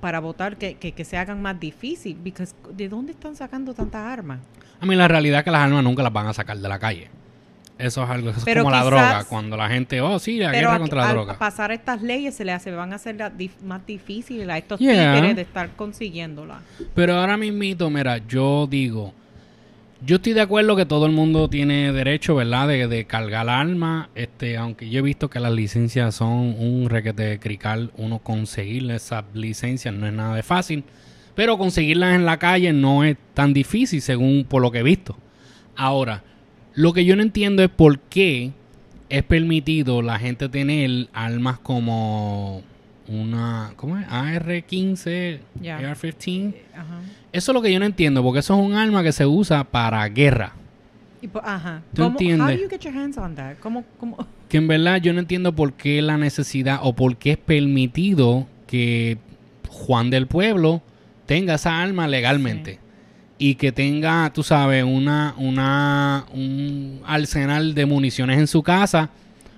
para 0.00 0.20
votar 0.20 0.56
que, 0.56 0.74
que, 0.74 0.92
que 0.92 1.04
se 1.04 1.16
hagan 1.16 1.42
más 1.42 1.58
difícil. 1.58 2.16
Because, 2.22 2.54
¿De 2.74 2.88
dónde 2.88 3.12
están 3.12 3.34
sacando 3.36 3.74
tantas 3.74 4.02
armas? 4.06 4.40
A 4.80 4.86
mí 4.86 4.94
la 4.94 5.08
realidad 5.08 5.40
es 5.40 5.44
que 5.44 5.50
las 5.50 5.62
armas 5.62 5.82
nunca 5.82 6.02
las 6.02 6.12
van 6.12 6.26
a 6.28 6.32
sacar 6.32 6.56
de 6.58 6.68
la 6.68 6.78
calle. 6.78 7.08
Eso 7.78 8.02
es 8.02 8.10
algo, 8.10 8.30
eso 8.30 8.38
es 8.40 8.44
Pero 8.44 8.62
como 8.64 8.74
la 8.74 8.82
droga. 8.84 9.24
Cuando 9.24 9.56
la 9.56 9.68
gente, 9.68 10.00
oh 10.00 10.18
sí, 10.18 10.38
la 10.38 10.50
guerra 10.50 10.74
a- 10.74 10.78
contra 10.80 10.98
la 11.02 11.08
al 11.08 11.14
droga. 11.14 11.38
pasar 11.38 11.70
estas 11.70 12.02
leyes 12.02 12.34
se 12.34 12.44
le 12.44 12.50
hace, 12.52 12.72
van 12.72 12.92
a 12.92 12.96
hacer 12.96 13.14
la 13.16 13.32
más 13.64 13.86
difícil 13.86 14.48
a 14.50 14.58
estos 14.58 14.80
Yeah. 14.80 15.14
títeres 15.14 15.36
de 15.36 15.42
estar 15.42 15.70
consiguiéndola. 15.76 16.60
Pero 16.94 17.14
ahora 17.16 17.36
mismito, 17.36 17.88
mira, 17.88 18.18
yo 18.26 18.66
digo, 18.68 19.12
Yo 20.00 20.16
estoy 20.16 20.32
de 20.32 20.40
acuerdo 20.40 20.76
que 20.76 20.86
todo 20.86 21.06
el 21.06 21.12
mundo 21.12 21.48
tiene 21.50 21.92
derecho, 21.92 22.36
¿verdad? 22.36 22.68
De, 22.68 22.86
de 22.86 23.04
cargar 23.06 23.48
arma. 23.48 24.10
Este, 24.14 24.56
aunque 24.56 24.88
yo 24.88 25.00
he 25.00 25.02
visto 25.02 25.28
que 25.28 25.40
las 25.40 25.52
licencias 25.52 26.14
son 26.14 26.54
un 26.58 26.88
requete 26.88 27.40
crical. 27.40 27.90
Uno 27.96 28.20
conseguir 28.20 28.88
esas 28.92 29.24
licencias 29.34 29.92
no 29.92 30.06
es 30.06 30.12
nada 30.12 30.36
de 30.36 30.44
fácil. 30.44 30.84
Pero 31.34 31.58
conseguirlas 31.58 32.14
en 32.14 32.24
la 32.24 32.38
calle 32.38 32.72
no 32.72 33.02
es 33.04 33.16
tan 33.34 33.52
difícil, 33.52 34.00
según 34.00 34.44
por 34.48 34.62
lo 34.62 34.70
que 34.70 34.78
he 34.78 34.82
visto. 34.84 35.16
Ahora, 35.74 36.22
lo 36.74 36.92
que 36.92 37.04
yo 37.04 37.16
no 37.16 37.22
entiendo 37.22 37.62
es 37.64 37.68
por 37.70 37.98
qué 37.98 38.52
es 39.08 39.22
permitido 39.24 40.02
la 40.02 40.18
gente 40.18 40.48
tener 40.48 41.08
armas 41.12 41.58
como 41.58 42.62
una, 43.08 43.72
¿cómo 43.76 43.98
es? 43.98 44.06
AR-15, 44.08 45.38
Ya. 45.60 45.78
AR-15. 45.78 46.54
Ajá. 46.74 47.00
Eso 47.32 47.52
es 47.52 47.54
lo 47.54 47.62
que 47.62 47.72
yo 47.72 47.78
no 47.78 47.86
entiendo, 47.86 48.22
porque 48.22 48.40
eso 48.40 48.54
es 48.54 48.60
un 48.66 48.74
arma 48.74 49.02
que 49.02 49.12
se 49.12 49.26
usa 49.26 49.64
para 49.64 50.06
guerra. 50.08 50.52
Y 51.20 51.28
ajá. 51.42 51.82
¿Tú 51.92 52.02
¿Cómo- 52.02 52.06
How 52.16 52.20
entiendes? 52.20 52.56
do 52.56 52.62
you 52.64 52.70
get 52.70 52.80
your 52.80 52.96
hands 52.96 53.18
on 53.18 53.34
that? 53.34 53.56
¿Cómo, 53.60 53.84
cómo? 53.98 54.16
Que 54.48 54.56
en 54.56 54.68
verdad 54.68 54.96
yo 55.00 55.12
no 55.12 55.20
entiendo 55.20 55.52
por 55.54 55.72
qué 55.74 56.00
la 56.00 56.16
necesidad 56.16 56.80
o 56.82 56.94
por 56.94 57.16
qué 57.16 57.32
es 57.32 57.36
permitido 57.38 58.46
que 58.66 59.18
Juan 59.68 60.10
del 60.10 60.26
Pueblo 60.26 60.80
tenga 61.26 61.54
esa 61.54 61.82
arma 61.82 62.06
legalmente. 62.08 62.78
Y 63.40 63.54
que 63.56 63.70
tenga, 63.72 64.32
tú 64.32 64.42
sabes, 64.42 64.82
una, 64.84 65.34
una, 65.38 66.24
un 66.32 67.00
arsenal 67.06 67.74
de 67.74 67.86
municiones 67.86 68.38
en 68.38 68.46
su 68.48 68.62
casa 68.62 69.10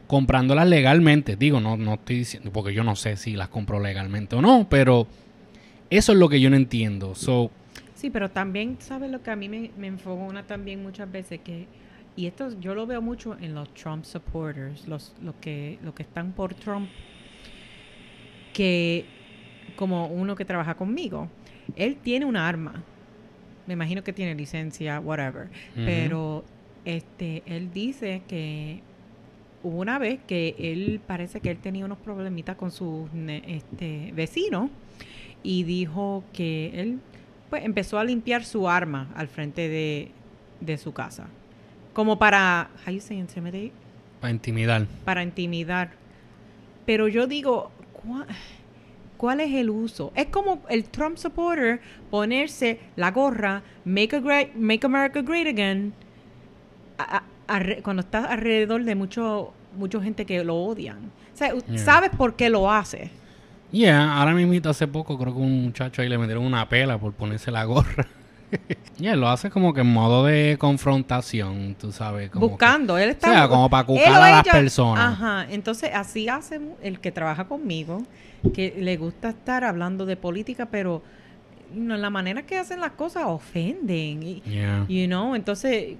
comprándolas 0.06 0.68
legalmente. 0.68 1.36
Digo, 1.36 1.60
no, 1.60 1.76
no 1.76 1.94
estoy 1.94 2.18
diciendo, 2.18 2.50
porque 2.52 2.74
yo 2.74 2.84
no 2.84 2.96
sé 2.96 3.16
si 3.16 3.36
las 3.36 3.48
compró 3.48 3.80
legalmente 3.80 4.34
o 4.36 4.42
no, 4.42 4.66
pero 4.68 5.06
eso 5.88 6.12
es 6.12 6.18
lo 6.18 6.28
que 6.28 6.40
yo 6.40 6.50
no 6.50 6.56
entiendo. 6.56 7.14
So, 7.14 7.50
Sí, 8.00 8.08
pero 8.08 8.30
también, 8.30 8.78
¿sabes 8.78 9.10
lo 9.10 9.22
que 9.22 9.30
a 9.30 9.36
mí 9.36 9.50
me, 9.50 9.72
me 9.76 9.86
enfogona 9.86 10.46
también 10.46 10.82
muchas 10.82 11.12
veces? 11.12 11.40
que 11.40 11.66
Y 12.16 12.24
esto 12.24 12.58
yo 12.58 12.74
lo 12.74 12.86
veo 12.86 13.02
mucho 13.02 13.36
en 13.38 13.54
los 13.54 13.74
Trump 13.74 14.06
supporters, 14.06 14.88
los, 14.88 15.14
los, 15.20 15.34
que, 15.34 15.78
los 15.82 15.92
que 15.92 16.04
están 16.04 16.32
por 16.32 16.54
Trump, 16.54 16.88
que 18.54 19.04
como 19.76 20.06
uno 20.06 20.34
que 20.34 20.46
trabaja 20.46 20.78
conmigo, 20.78 21.28
él 21.76 21.96
tiene 21.96 22.24
una 22.24 22.48
arma. 22.48 22.82
Me 23.66 23.74
imagino 23.74 24.02
que 24.02 24.14
tiene 24.14 24.34
licencia, 24.34 24.98
whatever. 24.98 25.50
Pero 25.74 26.42
este, 26.86 27.42
él 27.44 27.70
dice 27.70 28.22
que 28.26 28.80
hubo 29.62 29.78
una 29.78 29.98
vez 29.98 30.20
que 30.26 30.54
él 30.58 31.02
parece 31.06 31.42
que 31.42 31.50
él 31.50 31.58
tenía 31.58 31.84
unos 31.84 31.98
problemitas 31.98 32.56
con 32.56 32.70
sus 32.70 33.10
este, 33.46 34.10
vecinos 34.14 34.70
y 35.42 35.64
dijo 35.64 36.24
que 36.32 36.80
él 36.80 37.00
pues 37.50 37.64
empezó 37.64 37.98
a 37.98 38.04
limpiar 38.04 38.44
su 38.44 38.68
arma 38.68 39.08
al 39.14 39.28
frente 39.28 39.68
de, 39.68 40.12
de 40.60 40.78
su 40.78 40.92
casa. 40.92 41.26
Como 41.92 42.18
para, 42.18 42.70
how 42.86 42.92
you 42.94 43.00
say 43.00 43.18
intimidate? 43.18 43.72
para 44.20 44.30
intimidar. 44.32 44.86
Para 45.04 45.22
intimidar. 45.22 45.90
Pero 46.86 47.08
yo 47.08 47.26
digo, 47.26 47.70
¿cuá- 47.92 48.26
¿cuál 49.16 49.40
es 49.40 49.52
el 49.52 49.70
uso? 49.70 50.12
Es 50.14 50.26
como 50.26 50.62
el 50.68 50.84
Trump 50.84 51.16
supporter 51.16 51.80
ponerse 52.10 52.78
la 52.96 53.10
gorra, 53.10 53.62
Make, 53.84 54.16
a 54.16 54.20
great, 54.20 54.54
make 54.54 54.84
America 54.86 55.22
Great 55.22 55.46
Again, 55.48 55.92
a- 56.98 57.22
a- 57.48 57.62
cuando 57.82 58.00
estás 58.02 58.26
alrededor 58.30 58.84
de 58.84 58.94
mucho, 58.94 59.52
mucha 59.76 60.00
gente 60.02 60.24
que 60.26 60.44
lo 60.44 60.56
odian. 60.56 61.10
O 61.32 61.36
sea, 61.36 61.54
Yeah. 61.54 61.78
¿sabes 61.78 62.10
por 62.10 62.36
qué 62.36 62.50
lo 62.50 62.70
hace? 62.70 63.10
Yeah, 63.72 64.18
ahora 64.18 64.34
mismo 64.34 64.68
hace 64.70 64.86
poco 64.88 65.16
creo 65.18 65.32
que 65.34 65.40
un 65.40 65.64
muchacho 65.64 66.02
ahí 66.02 66.08
le 66.08 66.18
metieron 66.18 66.44
una 66.44 66.68
pela 66.68 66.98
por 66.98 67.12
ponerse 67.12 67.50
la 67.50 67.64
gorra. 67.64 68.06
yeah, 68.98 69.14
lo 69.14 69.28
hace 69.28 69.48
como 69.50 69.72
que 69.72 69.82
en 69.82 69.86
modo 69.92 70.24
de 70.24 70.56
confrontación, 70.58 71.76
tú 71.78 71.92
sabes. 71.92 72.30
Como 72.30 72.46
que- 72.46 72.50
Buscando. 72.50 72.98
Él 72.98 73.10
está 73.10 73.28
O 73.28 73.32
sea, 73.32 73.48
como 73.48 73.70
para 73.70 73.84
cucar 73.86 74.08
a 74.14 74.18
las 74.30 74.42
ella- 74.46 74.52
personas. 74.52 75.12
Ajá. 75.12 75.46
Entonces, 75.50 75.90
así 75.94 76.28
hace 76.28 76.60
el 76.82 76.98
que 77.00 77.12
trabaja 77.12 77.44
conmigo, 77.46 78.02
que 78.54 78.74
le 78.78 78.96
gusta 78.96 79.30
estar 79.30 79.62
hablando 79.64 80.04
de 80.06 80.16
política, 80.16 80.66
pero 80.66 81.02
no, 81.72 81.96
la 81.96 82.10
manera 82.10 82.42
que 82.42 82.58
hacen 82.58 82.80
las 82.80 82.92
cosas 82.92 83.24
ofenden. 83.26 84.22
Y, 84.24 84.42
Yeah. 84.44 84.84
You 84.88 85.06
know, 85.06 85.36
entonces, 85.36 85.94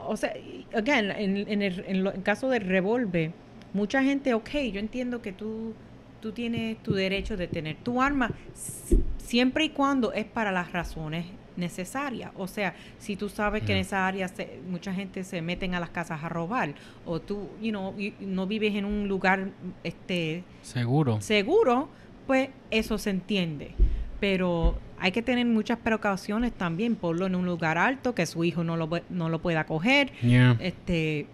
o 0.00 0.16
sea, 0.16 0.32
again, 0.74 1.12
en, 1.12 1.36
en 1.48 1.62
el 1.62 1.84
en 1.86 2.02
lo- 2.02 2.12
en 2.12 2.22
caso 2.22 2.48
del 2.48 2.62
revólver, 2.62 3.30
mucha 3.72 4.02
gente, 4.02 4.34
ok, 4.34 4.50
yo 4.72 4.80
entiendo 4.80 5.22
que 5.22 5.30
tú, 5.32 5.74
tú 6.20 6.32
tienes 6.32 6.78
tu 6.82 6.92
derecho 6.94 7.36
de 7.36 7.46
tener 7.48 7.76
tu 7.76 8.00
arma 8.02 8.30
si- 8.54 8.98
siempre 9.18 9.64
y 9.64 9.68
cuando 9.70 10.12
es 10.12 10.24
para 10.24 10.50
las 10.52 10.72
razones 10.72 11.26
necesarias. 11.56 12.30
O 12.36 12.46
sea, 12.46 12.74
si 12.98 13.16
tú 13.16 13.28
sabes 13.28 13.62
que 13.64 13.72
en 13.72 13.78
esa 13.78 14.06
área 14.06 14.28
se- 14.28 14.60
mucha 14.70 14.94
gente 14.94 15.24
se 15.24 15.42
meten 15.42 15.74
a 15.74 15.80
las 15.80 15.90
casas 15.90 16.22
a 16.22 16.28
robar, 16.28 16.74
o 17.04 17.20
tú, 17.20 17.48
you 17.60 17.70
know, 17.70 17.94
y- 17.98 18.14
no 18.20 18.46
vives 18.46 18.74
en 18.76 18.84
un 18.84 19.08
lugar 19.08 19.48
este 19.84 20.44
Seguro. 20.62 21.20
seguro, 21.20 21.88
pues 22.26 22.50
eso 22.70 22.96
se 22.98 23.10
entiende. 23.10 23.72
Pero 24.20 24.78
hay 24.98 25.12
que 25.12 25.22
tener 25.22 25.46
muchas 25.46 25.78
precauciones 25.78 26.52
también, 26.52 26.94
ponlo 26.96 27.26
en 27.26 27.34
un 27.34 27.46
lugar 27.46 27.78
alto, 27.78 28.14
que 28.14 28.26
su 28.26 28.44
hijo 28.44 28.64
no 28.64 28.76
lo, 28.76 28.88
no 29.10 29.28
lo 29.28 29.38
pueda 29.40 29.64
coger. 29.64 30.12
Yeah. 30.22 30.56
Este, 30.60 31.26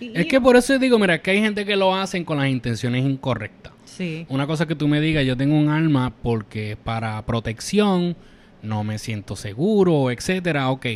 y- 0.00 0.12
Es 0.18 0.26
que 0.26 0.40
por 0.40 0.56
eso 0.56 0.78
digo, 0.78 0.98
mira, 0.98 1.20
que 1.20 1.30
hay 1.30 1.40
gente 1.40 1.64
que 1.64 1.76
lo 1.76 1.94
hacen 1.94 2.24
con 2.24 2.38
las 2.38 2.48
intenciones 2.48 3.04
incorrectas. 3.04 3.72
Sí, 3.98 4.24
Una 4.28 4.46
cosa 4.46 4.66
que 4.66 4.76
tú 4.76 4.86
me 4.86 5.00
digas, 5.00 5.26
yo 5.26 5.36
tengo 5.36 5.56
un 5.56 5.68
arma 5.70 6.12
porque 6.22 6.76
para 6.82 7.20
protección, 7.26 8.16
no 8.62 8.84
me 8.84 8.98
siento 8.98 9.34
seguro, 9.34 10.10
etcétera, 10.12 10.70
ok. 10.70 10.86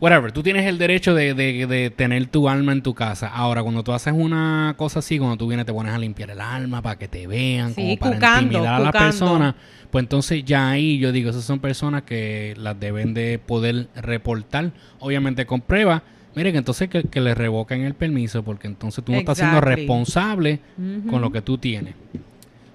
Whatever, 0.00 0.32
tú 0.32 0.42
tienes 0.42 0.64
el 0.66 0.78
derecho 0.78 1.14
de, 1.14 1.34
de- 1.34 1.66
de 1.66 1.90
tener 1.90 2.26
tu 2.26 2.48
arma 2.48 2.72
en 2.72 2.82
tu 2.82 2.94
casa. 2.94 3.28
Ahora, 3.28 3.62
cuando 3.62 3.82
tú 3.82 3.92
haces 3.92 4.14
una 4.16 4.74
cosa 4.78 5.00
así, 5.00 5.18
cuando 5.18 5.36
tú 5.36 5.46
vienes 5.46 5.66
te 5.66 5.72
pones 5.74 5.92
a 5.92 5.98
limpiar 5.98 6.30
el 6.30 6.40
arma 6.40 6.80
para 6.80 6.98
que 6.98 7.06
te 7.06 7.26
vean, 7.26 7.74
Sí, 7.74 7.82
como 7.82 7.96
para 7.98 8.14
cucando, 8.16 8.40
intimidar 8.40 8.74
a 8.74 8.78
las 8.78 8.92
personas, 8.92 9.54
pues 9.90 10.02
entonces 10.02 10.42
ya 10.44 10.70
ahí 10.70 10.98
yo 10.98 11.12
digo, 11.12 11.28
esas 11.30 11.44
son 11.44 11.60
personas 11.60 12.02
que 12.02 12.54
las 12.56 12.80
deben 12.80 13.12
de 13.12 13.38
poder 13.38 13.88
reportar, 13.94 14.72
obviamente 15.00 15.44
con 15.46 15.60
pruebas. 15.60 16.02
Miren, 16.34 16.56
entonces 16.56 16.88
que, 16.88 17.02
que 17.04 17.20
le 17.20 17.34
revoquen 17.34 17.82
el 17.82 17.94
permiso, 17.94 18.42
porque 18.42 18.68
entonces 18.68 19.04
tú 19.04 19.12
no 19.12 19.18
estás 19.18 19.38
siendo 19.38 19.60
responsable 19.60 20.60
con 21.08 21.20
lo 21.20 21.30
que 21.32 21.42
tú 21.42 21.58
tienes. 21.58 21.94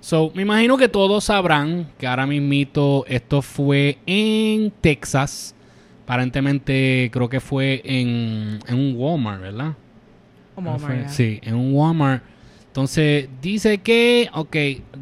So, 0.02 0.32
me 0.36 0.44
imagino 0.44 0.78
que 0.78 0.88
todos 0.88 1.24
sabrán 1.24 1.88
que 1.98 2.06
ahora 2.06 2.28
mismito 2.28 3.06
esto 3.08 3.42
fue 3.42 3.98
en 4.06 4.72
Texas. 4.82 5.56
Aparentemente 6.04 7.10
creo 7.12 7.28
que 7.28 7.40
fue 7.40 7.82
en, 7.84 8.60
en 8.68 8.76
un 8.76 8.96
Walmart, 8.96 9.42
¿verdad? 9.42 9.74
Sí, 11.10 11.40
en 11.42 11.56
un 11.56 11.74
Walmart. 11.74 12.24
Entonces 12.68 13.30
dice 13.42 13.78
que, 13.80 14.30
ok, 14.34 14.56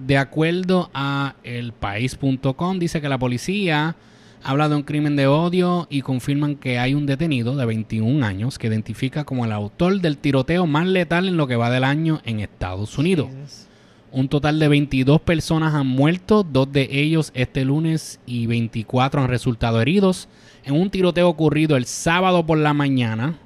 de 0.06 0.18
acuerdo 0.18 0.90
a 0.94 1.36
elpaís.com, 1.44 2.80
dice 2.80 3.02
que 3.02 3.10
la 3.10 3.18
policía 3.18 3.96
habla 4.44 4.70
de 4.70 4.76
un 4.76 4.84
crimen 4.84 5.16
de 5.16 5.28
odio 5.28 5.88
y 5.90 6.02
confirman 6.02 6.56
que 6.56 6.78
hay 6.80 6.94
un 6.94 7.06
detenido 7.06 7.56
de 7.56 7.66
21 7.66 8.26
años 8.26 8.58
que 8.60 8.68
identifica 8.68 9.24
como 9.24 9.46
el 9.46 9.52
autor 9.52 10.02
del 10.02 10.18
tiroteo 10.18 10.68
más 10.68 10.86
letal 10.88 11.28
en 11.28 11.38
lo 11.38 11.48
que 11.48 11.56
va 11.56 11.70
del 11.70 11.84
año 11.84 12.22
en 12.26 12.40
Estados 12.40 12.98
Unidos. 12.98 13.28
Jesus. 13.30 13.68
Un 14.12 14.28
total 14.30 14.60
de 14.60 14.68
22 14.68 15.22
personas 15.22 15.74
han 15.74 15.88
muerto, 15.88 16.44
dos 16.44 16.72
de 16.72 16.88
ellos 16.92 17.32
este 17.34 17.66
lunes 17.66 18.20
y 18.28 18.46
24 18.46 19.22
han 19.22 19.28
resultado 19.28 19.82
heridos 19.82 20.28
en 20.66 20.76
un 20.80 20.92
tiroteo 20.92 21.28
ocurrido 21.30 21.76
el 21.78 21.86
sábado 21.86 22.46
por 22.46 22.60
la 22.60 22.74
mañana 22.74 23.40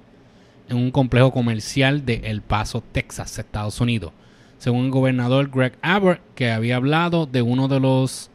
en 0.68 0.76
un 0.76 0.92
complejo 0.92 1.32
comercial 1.32 2.06
de 2.06 2.16
El 2.26 2.42
Paso, 2.42 2.84
Texas, 2.92 3.40
Estados 3.40 3.80
Unidos. 3.80 4.12
Según 4.58 4.86
el 4.86 4.92
gobernador 4.92 5.50
Greg 5.50 5.78
Abbott, 5.82 6.20
que 6.36 6.52
había 6.52 6.76
hablado 6.76 7.26
de 7.28 7.42
uno 7.42 7.70
de 7.70 7.80
los 7.80 8.30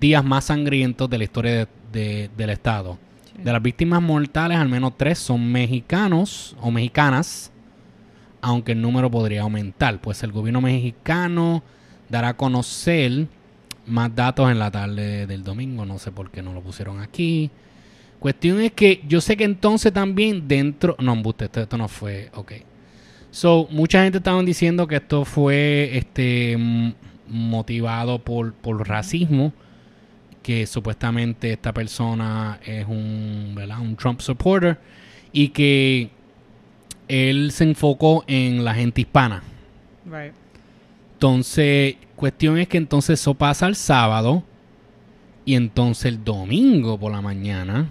días 0.00 0.24
más 0.24 0.46
sangrientos 0.46 1.08
de 1.08 1.18
la 1.18 1.24
historia 1.24 1.52
de- 1.52 1.68
de- 1.92 2.30
del 2.36 2.50
estado. 2.50 2.98
Sí. 3.24 3.42
De 3.42 3.52
las 3.52 3.62
víctimas 3.62 4.02
mortales, 4.02 4.58
al 4.58 4.68
menos 4.68 4.92
tres 4.96 5.18
son 5.18 5.50
mexicanos 5.50 6.56
o 6.60 6.70
mexicanas, 6.70 7.50
aunque 8.40 8.72
el 8.72 8.80
número 8.82 9.10
podría 9.10 9.42
aumentar, 9.42 10.00
pues 10.00 10.22
el 10.22 10.32
gobierno 10.32 10.60
mexicano 10.60 11.62
dará 12.08 12.28
a 12.30 12.36
conocer 12.36 13.26
más 13.86 14.14
datos 14.14 14.50
en 14.50 14.58
la 14.58 14.70
tarde 14.70 15.26
del 15.26 15.42
domingo, 15.44 15.84
no 15.86 15.98
sé 15.98 16.12
por 16.12 16.30
qué 16.30 16.42
no 16.42 16.52
lo 16.52 16.60
pusieron 16.60 17.00
aquí. 17.00 17.50
Cuestión 18.18 18.60
es 18.60 18.72
que 18.72 19.02
yo 19.08 19.20
sé 19.20 19.36
que 19.36 19.44
entonces 19.44 19.92
también 19.92 20.46
dentro, 20.46 20.94
no, 21.00 21.12
embuste, 21.12 21.46
esto, 21.46 21.60
esto 21.60 21.76
no 21.78 21.88
fue, 21.88 22.30
ok. 22.34 22.52
So, 23.32 23.66
mucha 23.70 24.02
gente 24.04 24.18
estaban 24.18 24.44
diciendo 24.44 24.86
que 24.86 24.96
esto 24.96 25.24
fue 25.24 25.90
este 25.96 26.56
motivado 27.26 28.18
por, 28.18 28.52
por 28.52 28.86
racismo, 28.86 29.52
que 30.42 30.66
supuestamente 30.66 31.52
esta 31.52 31.72
persona 31.72 32.58
es 32.64 32.86
un, 32.86 33.52
¿verdad? 33.54 33.80
un 33.80 33.96
Trump 33.96 34.20
supporter 34.20 34.78
y 35.32 35.48
que 35.48 36.10
él 37.08 37.50
se 37.52 37.64
enfocó 37.64 38.24
en 38.26 38.64
la 38.64 38.74
gente 38.74 39.02
hispana. 39.02 39.42
Right. 40.04 40.32
Entonces, 41.14 41.96
cuestión 42.16 42.58
es 42.58 42.68
que 42.68 42.78
entonces 42.78 43.20
eso 43.20 43.34
pasa 43.34 43.66
el 43.66 43.76
sábado 43.76 44.42
y 45.44 45.54
entonces 45.54 46.06
el 46.06 46.24
domingo 46.24 46.98
por 46.98 47.12
la 47.12 47.20
mañana 47.20 47.88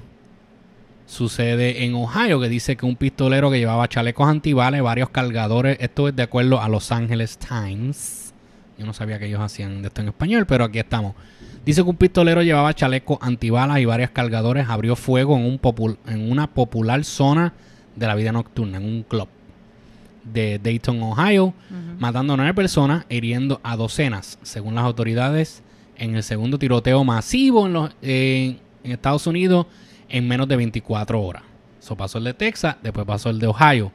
sucede 1.05 1.84
en 1.84 1.93
Ohio, 1.93 2.39
que 2.39 2.48
dice 2.48 2.77
que 2.77 2.86
un 2.86 2.96
pistolero 2.96 3.51
que 3.51 3.60
llevaba 3.60 3.88
chalecos 3.89 4.27
antibales, 4.27 4.81
varios 4.81 5.10
cargadores, 5.10 5.77
esto 5.81 6.08
es 6.08 6.15
de 6.15 6.24
acuerdo 6.24 6.62
a 6.62 6.70
Los 6.70 6.91
Angeles 6.91 7.38
Times. 7.38 8.34
Yo 8.77 8.86
no 8.86 8.93
sabía 8.93 9.20
que 9.20 9.27
ellos 9.27 9.41
hacían 9.41 9.81
de 9.81 9.89
esto 9.89 10.01
en 10.01 10.08
español, 10.08 10.46
pero 10.46 10.63
aquí 10.63 10.79
estamos. 10.79 11.15
Dice 11.65 11.84
que 11.84 11.89
un 11.89 11.96
pistolero 11.96 12.41
llevaba 12.41 12.74
chalecos 12.74 13.20
antibalas 13.22 13.80
y 13.80 13.86
varios 13.86 14.10
cargadores, 14.12 14.68
abrió 14.68 14.96
fuego 14.96 15.38
en, 15.38 15.46
un 15.46 15.60
popul- 15.62 15.98
en 16.08 16.32
una 16.32 16.48
popular 16.48 17.03
zona 17.03 17.53
de 17.96 18.08
la 18.08 18.15
vida 18.15 18.32
nocturna, 18.32 18.77
en 18.77 18.86
un 18.86 19.03
club 19.03 19.27
de 20.24 20.60
Dayton, 20.60 21.01
Ohio, 21.01 21.53
matando 22.00 22.34
a 22.34 22.38
nueve 22.38 22.53
personas, 22.53 23.06
hiriendo 23.10 23.60
a 23.63 23.75
docenas, 23.75 24.39
según 24.44 24.75
las 24.75 24.84
autoridades, 24.84 25.63
en 25.98 26.15
el 26.15 26.24
segundo 26.24 26.58
tiroteo 26.58 27.03
masivo 27.03 27.68
en, 27.68 27.74
los, 27.74 27.91
en 28.01 28.60
Estados 28.84 29.27
Unidos 29.27 29.68
en 30.10 30.27
menos 30.27 30.48
de 30.48 30.56
24 30.56 31.22
horas. 31.22 31.44
Eso 31.80 31.96
pasó 31.96 32.18
el 32.18 32.24
de 32.24 32.34
Texas, 32.34 32.75
después 32.82 33.06
pasó 33.06 33.30
el 33.30 33.39
de 33.39 33.48
Ohio. 33.48 33.91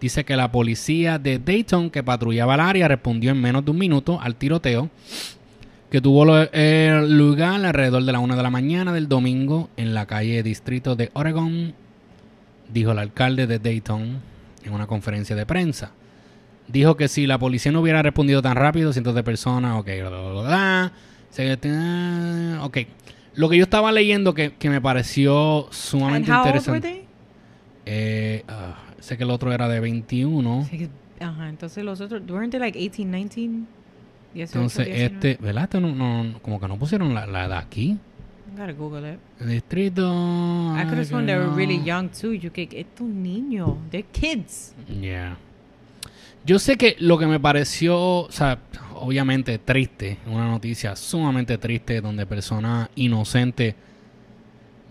Dice 0.00 0.24
que 0.24 0.34
la 0.36 0.50
policía 0.50 1.18
de 1.18 1.38
Dayton, 1.38 1.90
que 1.90 2.02
patrullaba 2.02 2.54
el 2.54 2.60
área, 2.60 2.88
respondió 2.88 3.30
en 3.30 3.40
menos 3.40 3.64
de 3.64 3.70
un 3.70 3.78
minuto 3.78 4.18
al 4.20 4.34
tiroteo 4.36 4.90
que 5.92 6.00
tuvo 6.00 6.24
lugar 6.24 7.64
alrededor 7.66 8.02
de 8.02 8.12
la 8.12 8.18
1 8.18 8.34
de 8.34 8.42
la 8.42 8.48
mañana 8.48 8.94
del 8.94 9.08
domingo 9.10 9.68
en 9.76 9.92
la 9.92 10.06
calle 10.06 10.42
Distrito 10.42 10.96
de 10.96 11.10
Oregon, 11.12 11.74
dijo 12.72 12.92
el 12.92 12.98
alcalde 12.98 13.46
de 13.46 13.58
Dayton 13.58 14.18
en 14.64 14.72
una 14.72 14.86
conferencia 14.86 15.36
de 15.36 15.44
prensa. 15.44 15.92
Dijo 16.66 16.96
que 16.96 17.08
si 17.08 17.26
la 17.26 17.38
policía 17.38 17.72
no 17.72 17.82
hubiera 17.82 18.00
respondido 18.02 18.40
tan 18.40 18.56
rápido, 18.56 18.94
cientos 18.94 19.14
de 19.14 19.22
personas, 19.22 19.78
ok, 19.78 19.86
bla, 20.00 20.08
bla, 20.08 20.20
bla, 20.32 20.42
bla, 20.42 20.92
se- 21.28 21.58
ah, 21.66 22.60
ok. 22.62 22.78
Lo 23.34 23.50
que 23.50 23.58
yo 23.58 23.64
estaba 23.64 23.92
leyendo 23.92 24.32
que, 24.32 24.54
que 24.54 24.70
me 24.70 24.80
pareció 24.80 25.66
sumamente 25.72 26.30
interesante. 26.46 27.04
Eh, 27.84 28.44
ah, 28.48 28.76
sé 28.98 29.18
que 29.18 29.24
el 29.24 29.30
otro 29.30 29.52
era 29.52 29.68
de 29.68 29.78
21. 29.80 30.66
Sí, 30.70 30.78
que- 30.78 30.90
Ajá, 31.22 31.50
entonces 31.50 31.84
los 31.84 32.00
otros, 32.00 32.22
weren't 32.30 32.50
they 32.50 32.58
like 32.60 32.78
18, 32.78 33.10
19? 33.10 33.66
18, 34.34 34.58
Entonces, 34.58 34.86
19? 34.86 35.14
este, 35.14 35.42
¿verdad? 35.42 35.64
Este 35.64 35.80
no, 35.80 35.94
no- 35.94 36.38
como 36.42 36.60
que 36.60 36.68
no 36.68 36.78
pusieron 36.78 37.14
la, 37.14 37.26
la 37.26 37.46
edad 37.46 37.58
aquí. 37.58 37.98
Gotta 38.56 38.72
Google 38.72 39.14
it. 39.14 39.18
El 39.40 39.48
distrito. 39.48 40.02
I 40.76 40.82
could 40.84 40.94
have 40.98 41.04
sworn 41.06 41.24
they 41.26 41.36
were 41.36 41.48
really 41.54 41.82
young 41.82 42.08
too. 42.10 42.32
You 42.34 42.50
que 42.52 42.68
estos 42.72 43.06
niños, 43.06 43.70
they're 43.90 44.06
kids. 44.12 44.74
Yeah. 45.00 45.36
Yo 46.44 46.58
sé 46.58 46.76
que 46.76 46.96
lo 46.98 47.16
que 47.18 47.26
me 47.26 47.38
pareció, 47.40 47.98
o 47.98 48.30
sea, 48.30 48.58
obviamente 48.96 49.58
triste, 49.58 50.18
una 50.26 50.48
noticia 50.48 50.96
sumamente 50.96 51.56
triste 51.56 52.00
donde 52.00 52.26
personas 52.26 52.90
inocentes, 52.96 53.74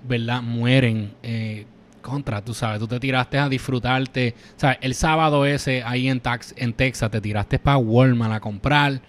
¿verdad? 0.07 0.41
Mueren 0.41 1.11
eh, 1.21 1.65
contra, 2.01 2.43
tú 2.43 2.53
sabes, 2.53 2.79
tú 2.79 2.87
te 2.87 2.99
tiraste 2.99 3.37
a 3.37 3.47
disfrutarte, 3.49 4.33
o 4.55 4.59
sea, 4.59 4.71
el 4.81 4.95
sábado 4.95 5.45
ese 5.45 5.83
ahí 5.83 6.07
en, 6.07 6.19
Tax, 6.19 6.53
en 6.57 6.73
Texas 6.73 7.11
te 7.11 7.21
tiraste 7.21 7.59
para 7.59 7.77
Walmart 7.77 8.33
a 8.33 8.39
comprar, 8.39 9.01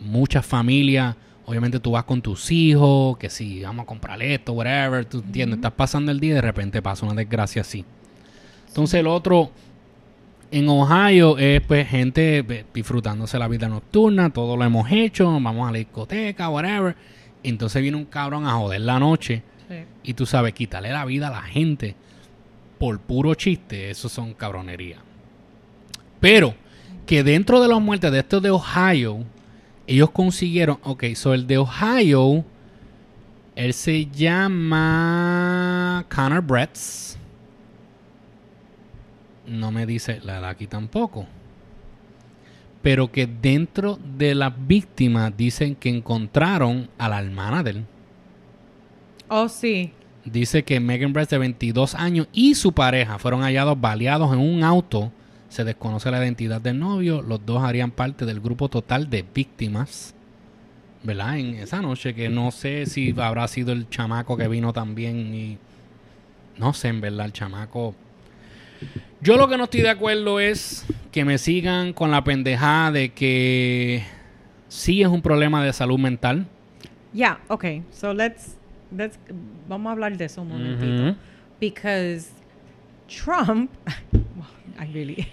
muchas 0.00 0.44
familias, 0.44 1.16
obviamente 1.46 1.80
tú 1.80 1.92
vas 1.92 2.04
con 2.04 2.22
tus 2.22 2.50
hijos, 2.50 3.16
que 3.18 3.28
sí, 3.30 3.62
vamos 3.62 3.84
a 3.84 3.86
comprar 3.86 4.22
esto, 4.22 4.52
whatever, 4.52 5.04
tú 5.04 5.18
entiendes, 5.18 5.58
estás 5.58 5.72
pasando 5.72 6.10
el 6.10 6.20
día 6.20 6.32
y 6.32 6.34
de 6.34 6.40
repente 6.40 6.82
pasa 6.82 7.06
una 7.06 7.14
desgracia 7.14 7.62
así. 7.62 7.84
Entonces 8.68 9.00
el 9.00 9.06
otro, 9.06 9.50
en 10.50 10.68
Ohio, 10.68 11.38
es 11.38 11.60
pues 11.62 11.88
gente 11.88 12.42
ve, 12.42 12.64
disfrutándose 12.72 13.38
la 13.38 13.48
vida 13.48 13.68
nocturna, 13.68 14.30
todo 14.30 14.56
lo 14.56 14.64
hemos 14.64 14.90
hecho, 14.90 15.26
vamos 15.26 15.68
a 15.68 15.72
la 15.72 15.78
discoteca, 15.78 16.48
whatever. 16.48 16.96
Entonces 17.42 17.82
viene 17.82 17.96
un 17.96 18.06
cabrón 18.06 18.46
a 18.46 18.52
joder 18.52 18.80
la 18.80 18.98
noche 18.98 19.42
Sí. 19.68 19.76
y 20.02 20.12
tú 20.12 20.26
sabes, 20.26 20.52
quitarle 20.52 20.90
la 20.90 21.06
vida 21.06 21.28
a 21.28 21.30
la 21.30 21.42
gente 21.42 21.94
por 22.78 23.00
puro 23.00 23.34
chiste, 23.34 23.88
eso 23.90 24.10
son 24.10 24.34
cabronerías. 24.34 25.00
Pero 26.20 26.54
que 27.06 27.22
dentro 27.22 27.60
de 27.62 27.68
las 27.68 27.80
muertes 27.80 28.12
de 28.12 28.18
estos 28.18 28.42
de 28.42 28.50
Ohio, 28.50 29.24
ellos 29.86 30.10
consiguieron, 30.10 30.78
ok, 30.82 31.04
so 31.14 31.34
el 31.34 31.46
de 31.46 31.58
Ohio, 31.58 32.44
él 33.54 33.72
se 33.72 34.06
llama 34.06 36.04
Connor 36.14 36.42
Bretz. 36.42 37.16
No 39.46 39.70
me 39.70 39.86
dice 39.86 40.20
la 40.24 40.38
edad 40.38 40.50
aquí 40.50 40.66
tampoco. 40.66 41.26
Pero 42.82 43.12
que 43.12 43.26
dentro 43.26 43.98
de 44.16 44.34
las 44.34 44.52
víctimas 44.66 45.36
dicen 45.36 45.74
que 45.74 45.88
encontraron 45.88 46.88
a 46.98 47.08
la 47.08 47.20
hermana 47.20 47.62
de 47.62 47.70
él. 47.70 47.86
Oh, 49.28 49.48
sí. 49.48 49.92
Dice 50.24 50.64
que 50.64 50.80
Megan 50.80 51.12
Brett 51.12 51.30
de 51.30 51.38
22 51.38 51.94
años 51.94 52.28
y 52.32 52.54
su 52.54 52.72
pareja 52.72 53.18
fueron 53.18 53.42
hallados 53.42 53.78
baleados 53.78 54.32
en 54.32 54.40
un 54.40 54.64
auto. 54.64 55.12
Se 55.54 55.62
desconoce 55.62 56.10
la 56.10 56.18
identidad 56.18 56.60
del 56.60 56.80
novio. 56.80 57.22
Los 57.22 57.46
dos 57.46 57.62
harían 57.62 57.92
parte 57.92 58.26
del 58.26 58.40
grupo 58.40 58.68
total 58.68 59.08
de 59.08 59.22
víctimas. 59.22 60.12
¿Verdad? 61.04 61.38
En 61.38 61.54
esa 61.54 61.80
noche 61.80 62.12
que 62.12 62.28
no 62.28 62.50
sé 62.50 62.86
si 62.86 63.14
habrá 63.16 63.46
sido 63.46 63.70
el 63.70 63.88
chamaco 63.88 64.36
que 64.36 64.48
vino 64.48 64.72
también 64.72 65.32
y... 65.32 65.58
No 66.58 66.72
sé, 66.72 66.88
en 66.88 67.00
verdad, 67.00 67.26
el 67.26 67.32
chamaco... 67.32 67.94
Yo 69.20 69.36
lo 69.36 69.46
que 69.46 69.56
no 69.56 69.64
estoy 69.64 69.82
de 69.82 69.90
acuerdo 69.90 70.40
es 70.40 70.86
que 71.12 71.24
me 71.24 71.38
sigan 71.38 71.92
con 71.92 72.10
la 72.10 72.24
pendejada 72.24 72.90
de 72.90 73.10
que 73.10 74.02
sí 74.66 75.02
es 75.02 75.08
un 75.08 75.22
problema 75.22 75.64
de 75.64 75.72
salud 75.72 76.00
mental. 76.00 76.48
Yeah, 77.12 77.38
okay. 77.46 77.84
So 77.92 78.12
let's, 78.12 78.56
let's, 78.90 79.20
vamos 79.68 79.90
a 79.90 79.92
hablar 79.92 80.16
de 80.16 80.24
eso 80.24 80.42
un 80.42 80.48
momentito. 80.48 81.10
Ujú. 81.10 81.16
Because 81.60 82.32
Trump, 83.06 83.70
I 83.86 84.53
really, 84.92 85.26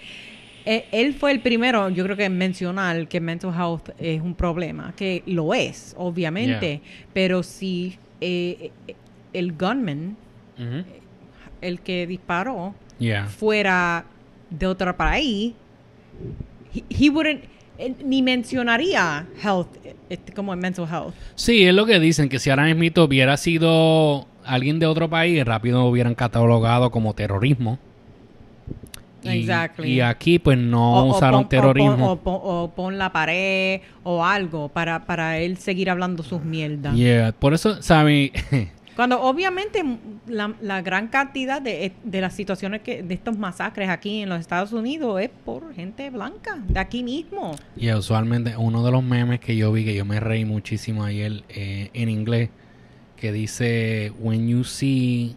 eh, 0.66 0.86
él 0.92 1.14
fue 1.14 1.32
el 1.32 1.40
primero, 1.40 1.90
yo 1.90 2.04
creo 2.04 2.16
que 2.16 2.26
en 2.26 2.38
mencionar 2.38 3.08
que 3.08 3.20
mental 3.20 3.54
health 3.54 3.90
es 4.00 4.22
un 4.22 4.36
problema, 4.36 4.94
que 4.96 5.24
lo 5.26 5.54
es, 5.54 5.94
obviamente, 5.98 6.82
pero 7.14 7.42
si 7.44 7.98
eh, 8.22 8.72
eh, 8.88 8.96
el 9.34 9.54
gunman, 9.54 10.16
Ujú. 10.58 10.84
el 11.62 11.80
que 11.82 12.06
disparó, 12.08 12.74
Yeah. 13.00 13.26
fuera 13.26 14.06
de 14.52 14.68
otro 14.68 14.96
país, 14.96 15.54
he, 16.76 16.84
he 17.06 17.10
wouldn't, 17.10 17.44
eh, 17.80 17.96
ni 18.06 18.22
mencionaría 18.22 19.26
health, 19.44 19.76
eh, 19.84 19.96
este, 20.10 20.34
como 20.34 20.56
mental 20.56 20.86
health. 20.86 21.16
Sí, 21.34 21.64
es 21.64 21.74
lo 21.74 21.88
que 21.88 22.00
dicen, 22.00 22.30
que 22.30 22.38
si 22.38 22.52
ahora 22.52 22.72
mismo 22.72 23.04
hubiera 23.04 23.38
sido 23.38 24.28
alguien 24.46 24.78
de 24.78 24.86
otro 24.86 25.10
país, 25.10 25.44
rápido 25.44 25.80
lo 25.80 25.88
hubieran 25.88 26.14
catalogado 26.14 26.92
como 26.92 27.16
terrorismo. 27.16 27.80
Y, 29.24 29.30
Exactly. 29.42 29.92
y 29.94 30.02
aquí 30.02 30.40
pues 30.40 30.58
no 30.58 30.94
O- 30.96 31.04
o 31.12 31.18
usaron 31.18 31.42
pon- 31.42 31.46
o 31.46 31.50
terrorismo. 31.50 31.98
pon- 31.98 32.10
O, 32.10 32.18
pon, 32.18 32.40
o 32.44 32.72
pon 32.76 32.98
la 32.98 33.12
pared 33.12 33.82
o 34.04 34.26
algo 34.26 34.70
para, 34.70 35.06
para 35.06 35.38
él 35.38 35.58
seguir 35.58 35.90
hablando 35.90 36.24
sus 36.24 36.44
mierdas. 36.44 36.96
Yeah, 36.96 37.32
por 37.32 37.54
eso, 37.54 37.82
¿sabe? 37.84 38.32
Cuando 38.96 39.22
obviamente 39.22 39.84
la, 40.28 40.54
la 40.62 40.82
gran 40.82 41.08
cantidad 41.08 41.62
de, 41.62 41.94
de 42.04 42.22
las 42.22 42.34
situaciones 42.36 42.82
que 42.82 43.02
de 43.04 43.14
estos 43.14 43.38
masacres 43.38 43.90
aquí 43.90 44.22
en 44.22 44.30
los 44.30 44.40
Estados 44.40 44.74
Unidos 44.74 45.22
es 45.22 45.30
por 45.46 45.74
gente 45.74 46.10
blanca, 46.10 46.58
de 46.68 46.80
aquí 46.80 47.02
mismo. 47.02 47.56
y 47.78 47.90
usualmente 47.94 48.58
uno 48.58 48.84
de 48.84 48.92
los 48.92 49.02
memes 49.04 49.40
que 49.40 49.56
yo 49.56 49.72
vi, 49.72 49.86
que 49.86 49.96
yo 49.96 50.04
me 50.04 50.20
reí 50.20 50.44
muchísimo 50.46 51.04
ayer 51.06 51.44
eh, 51.50 51.90
en 51.94 52.10
inglés, 52.10 52.50
que 53.16 53.32
dice, 53.32 54.12
when 54.20 54.48
you 54.50 54.64
see 54.66 55.36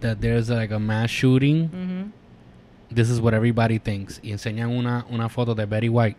that 0.00 0.18
there's 0.18 0.48
like 0.50 0.72
a 0.74 0.78
mass 0.78 1.10
shooting, 1.10 1.64
Ujú. 1.66 2.10
This 2.92 3.10
is 3.10 3.20
what 3.20 3.34
everybody 3.34 3.78
thinks. 3.78 4.20
Y 4.22 4.32
enseñan 4.32 4.70
una, 4.70 5.06
una 5.10 5.28
foto 5.28 5.54
de 5.54 5.64
Betty 5.66 5.88
White. 5.88 6.16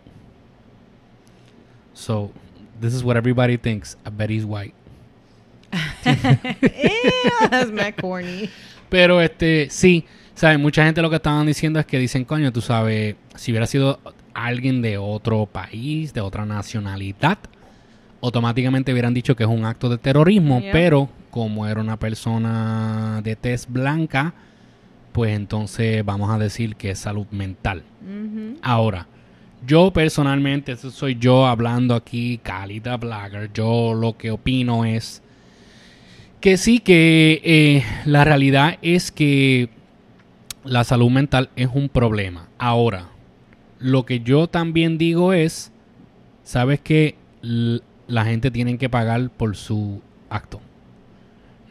So, 1.94 2.30
this 2.80 2.94
is 2.94 3.02
what 3.04 3.16
everybody 3.16 3.56
thinks. 3.58 3.96
A 4.04 4.10
Betty's 4.10 4.44
white. 4.44 4.74
Ew, 6.04 7.48
that's 7.50 7.70
mad 7.70 7.94
corny. 8.00 8.48
Pero 8.88 9.20
este, 9.20 9.68
sí, 9.70 10.04
¿sabes? 10.34 10.58
Mucha 10.58 10.84
gente 10.84 11.00
lo 11.02 11.10
que 11.10 11.16
estaban 11.16 11.46
diciendo 11.46 11.80
es 11.80 11.86
que 11.86 11.98
dicen, 11.98 12.24
coño, 12.24 12.52
tú 12.52 12.60
sabes, 12.60 13.16
si 13.36 13.52
hubiera 13.52 13.66
sido 13.66 13.98
alguien 14.34 14.82
de 14.82 14.98
otro 14.98 15.46
país, 15.46 16.12
de 16.12 16.20
otra 16.20 16.44
nacionalidad, 16.44 17.38
automáticamente 18.20 18.92
hubieran 18.92 19.14
dicho 19.14 19.34
que 19.34 19.44
es 19.44 19.48
un 19.48 19.64
acto 19.64 19.88
de 19.88 19.98
terrorismo, 19.98 20.60
Yeah. 20.60 20.72
pero 20.72 21.08
como 21.30 21.66
era 21.66 21.80
una 21.80 21.98
persona 21.98 23.20
de 23.24 23.34
tez 23.36 23.66
blanca, 23.66 24.34
pues 25.12 25.36
entonces 25.36 26.04
vamos 26.04 26.30
a 26.30 26.38
decir 26.38 26.76
que 26.76 26.90
es 26.90 26.98
salud 26.98 27.26
mental. 27.30 27.82
Ahora, 28.62 29.06
yo 29.66 29.92
personalmente, 29.92 30.72
eso 30.72 30.90
soy 30.90 31.16
yo 31.18 31.46
hablando 31.46 31.94
aquí, 31.94 32.38
Calita 32.42 32.96
Blagger, 32.96 33.52
yo 33.52 33.94
lo 33.94 34.16
que 34.16 34.30
opino 34.30 34.84
es 34.84 35.22
que 36.40 36.56
sí, 36.56 36.80
que 36.80 37.40
eh, 37.44 37.84
la 38.04 38.24
realidad 38.24 38.78
es 38.82 39.12
que 39.12 39.68
la 40.64 40.82
salud 40.84 41.10
mental 41.10 41.50
es 41.54 41.68
un 41.72 41.88
problema. 41.88 42.48
Ahora, 42.58 43.10
lo 43.78 44.06
que 44.06 44.20
yo 44.20 44.48
también 44.48 44.98
digo 44.98 45.32
es, 45.32 45.70
sabes 46.42 46.80
que 46.80 47.16
la 47.42 48.24
gente 48.24 48.50
tiene 48.50 48.78
que 48.78 48.88
pagar 48.88 49.30
por 49.30 49.56
su 49.56 50.00
acto. 50.30 50.60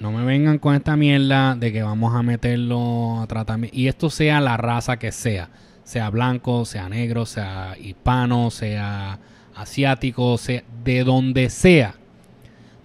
No 0.02 0.12
me 0.12 0.26
vengan 0.26 0.58
con 0.58 0.74
esta 0.74 0.96
mierda 0.96 1.56
de 1.56 1.72
que 1.72 1.84
vamos 1.84 2.16
a 2.16 2.24
meterlo 2.24 3.22
a 3.22 3.28
tratamiento. 3.28 3.78
Y 3.78 3.88
esto 3.88 4.10
sea 4.10 4.42
la 4.42 4.58
raza 4.58 4.98
que 4.98 5.12
sea. 5.12 5.50
Sea 5.84 6.10
blanco, 6.10 6.66
sea 6.66 6.90
negro, 6.90 7.28
sea 7.28 7.76
hispano, 7.80 8.50
sea 8.50 9.20
asiático, 9.56 10.40
sea 10.40 10.64
de 10.84 11.04
donde 11.04 11.52
sea. 11.52 11.94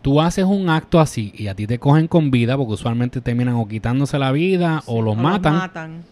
Tú 0.03 0.21
haces 0.21 0.45
un 0.45 0.69
acto 0.69 1.01
así 1.01 1.33
y 1.35 1.47
a 1.47 1.55
ti 1.55 1.67
te 1.67 1.79
cogen 1.79 2.07
con 2.07 2.31
vida 2.31 2.55
porque 2.55 2.75
usualmente 2.75 3.23
terminan 3.23 3.55
o 3.55 3.67
quitándose 3.67 4.19
la 4.19 4.31
vida 4.31 4.83
o 4.85 5.01
los 5.01 5.17
O 5.17 5.19
matan. 5.19 6.05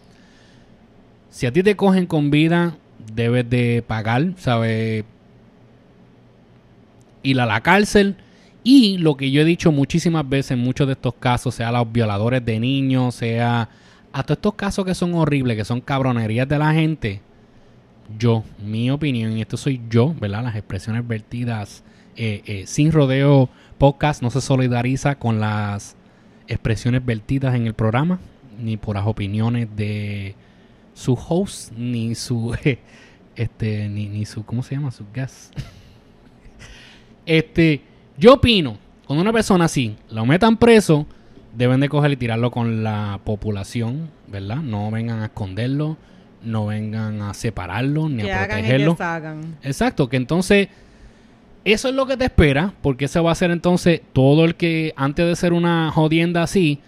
Si 1.29 1.45
a 1.45 1.53
ti 1.53 1.61
te 1.61 1.75
cogen 1.75 2.07
con 2.07 2.31
vida, 2.31 2.77
debes 3.13 3.47
de 3.47 3.83
pagar, 3.85 4.33
¿sabes? 4.37 5.05
Ir 7.21 7.39
a 7.39 7.45
la 7.45 7.61
cárcel. 7.61 8.15
Y 8.67 8.97
lo 8.97 9.15
que 9.15 9.29
yo 9.29 9.43
he 9.43 9.45
dicho 9.45 9.71
muchísimas 9.71 10.27
veces 10.27 10.53
en 10.53 10.59
muchos 10.59 10.87
de 10.87 10.93
estos 10.93 11.13
casos, 11.13 11.53
sea 11.53 11.71
los 11.71 11.91
violadores 11.91 12.43
de 12.43 12.59
niños, 12.59 13.13
sea 13.13 13.69
a 14.11 14.23
todos 14.23 14.37
estos 14.37 14.55
casos 14.55 14.83
que 14.85 14.95
son 14.95 15.13
horribles, 15.13 15.55
que 15.55 15.63
son 15.63 15.81
cabronerías 15.81 16.49
de 16.49 16.57
la 16.57 16.73
gente, 16.73 17.21
yo, 18.17 18.43
mi 18.57 18.89
opinión, 18.89 19.37
y 19.37 19.41
esto 19.41 19.55
soy 19.55 19.81
yo, 19.87 20.15
¿verdad? 20.19 20.45
Las 20.45 20.55
expresiones 20.55 21.07
vertidas 21.07 21.83
eh, 22.15 22.41
eh, 22.47 22.63
sin 22.65 22.91
rodeo 22.91 23.49
podcast 23.77 24.23
no 24.23 24.31
se 24.31 24.41
solidariza 24.41 25.13
con 25.19 25.39
las 25.39 25.95
expresiones 26.47 27.05
vertidas 27.05 27.53
en 27.53 27.67
el 27.67 27.75
programa, 27.75 28.19
ni 28.59 28.77
por 28.77 28.95
las 28.95 29.05
opiniones 29.05 29.67
de 29.75 30.33
su 30.95 31.13
host, 31.13 31.71
ni 31.73 32.15
su, 32.15 32.57
este, 33.35 33.89
ni, 33.89 34.09
ni 34.09 34.25
su, 34.25 34.43
¿cómo 34.43 34.63
se 34.63 34.73
llama? 34.73 34.89
Su 34.89 35.05
guest. 35.13 35.55
Este, 37.27 37.81
yo 38.17 38.33
opino, 38.35 38.77
cuando 39.05 39.21
una 39.21 39.33
persona 39.33 39.65
así 39.65 39.95
lo 40.09 40.25
metan 40.25 40.57
preso, 40.57 41.05
deben 41.55 41.79
de 41.79 41.89
coger 41.89 42.11
y 42.11 42.15
tirarlo 42.17 42.51
con 42.51 42.83
la 42.83 43.19
población, 43.23 44.09
¿verdad? 44.27 44.57
No 44.57 44.89
vengan 44.91 45.21
a 45.21 45.25
esconderlo, 45.25 45.97
no 46.43 46.65
vengan 46.67 47.21
a 47.21 47.33
separarlo, 47.33 48.09
ni 48.09 48.23
Que 48.23 48.31
a 48.33 48.43
hagan 48.43 48.59
y 48.59 48.61
protegerlo. 48.63 48.97
Exacto, 49.63 50.09
que 50.09 50.17
entonces 50.17 50.67
eso 51.63 51.89
es 51.89 51.95
lo 51.95 52.05
que 52.05 52.17
te 52.17 52.25
espera, 52.25 52.73
porque 52.81 53.05
ese 53.05 53.19
va 53.19 53.31
a 53.31 53.35
ser 53.35 53.51
entonces 53.51 54.01
todo 54.13 54.45
el 54.45 54.55
que 54.55 54.93
antes 54.95 55.25
de 55.25 55.35
ser 55.35 55.53
una 55.53 55.91
jodienda 55.91 56.43
así 56.43 56.79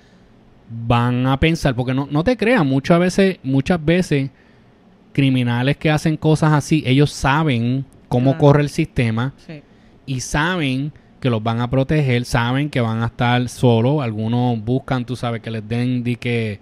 van 0.70 1.26
a 1.28 1.40
pensar, 1.40 1.76
porque 1.76 1.94
no, 1.94 2.08
no 2.12 2.24
te 2.24 2.36
creas, 2.38 2.66
muchas 2.66 3.00
veces, 3.00 3.38
muchas 3.44 3.84
veces 3.84 4.30
criminales 5.14 5.78
que 5.78 5.90
hacen 5.90 6.18
cosas 6.18 6.54
así, 6.54 6.84
ellos 6.86 7.12
saben 7.12 7.86
cómo 8.08 8.32
Claro. 8.32 8.38
corre 8.40 8.62
el 8.64 8.70
sistema 8.70 9.34
Sí. 9.38 9.62
y 10.06 10.20
saben 10.20 10.92
que 11.20 11.30
los 11.30 11.42
van 11.42 11.62
a 11.62 11.70
proteger, 11.70 12.26
saben 12.26 12.70
que 12.70 12.80
van 12.82 13.02
a 13.02 13.08
estar 13.08 13.48
solos, 13.50 14.04
algunos 14.04 14.64
buscan, 14.64 15.06
tú 15.06 15.16
sabes, 15.16 15.42
que 15.42 15.50
les 15.52 15.68
den 15.68 16.04
di 16.04 16.16
que, 16.16 16.60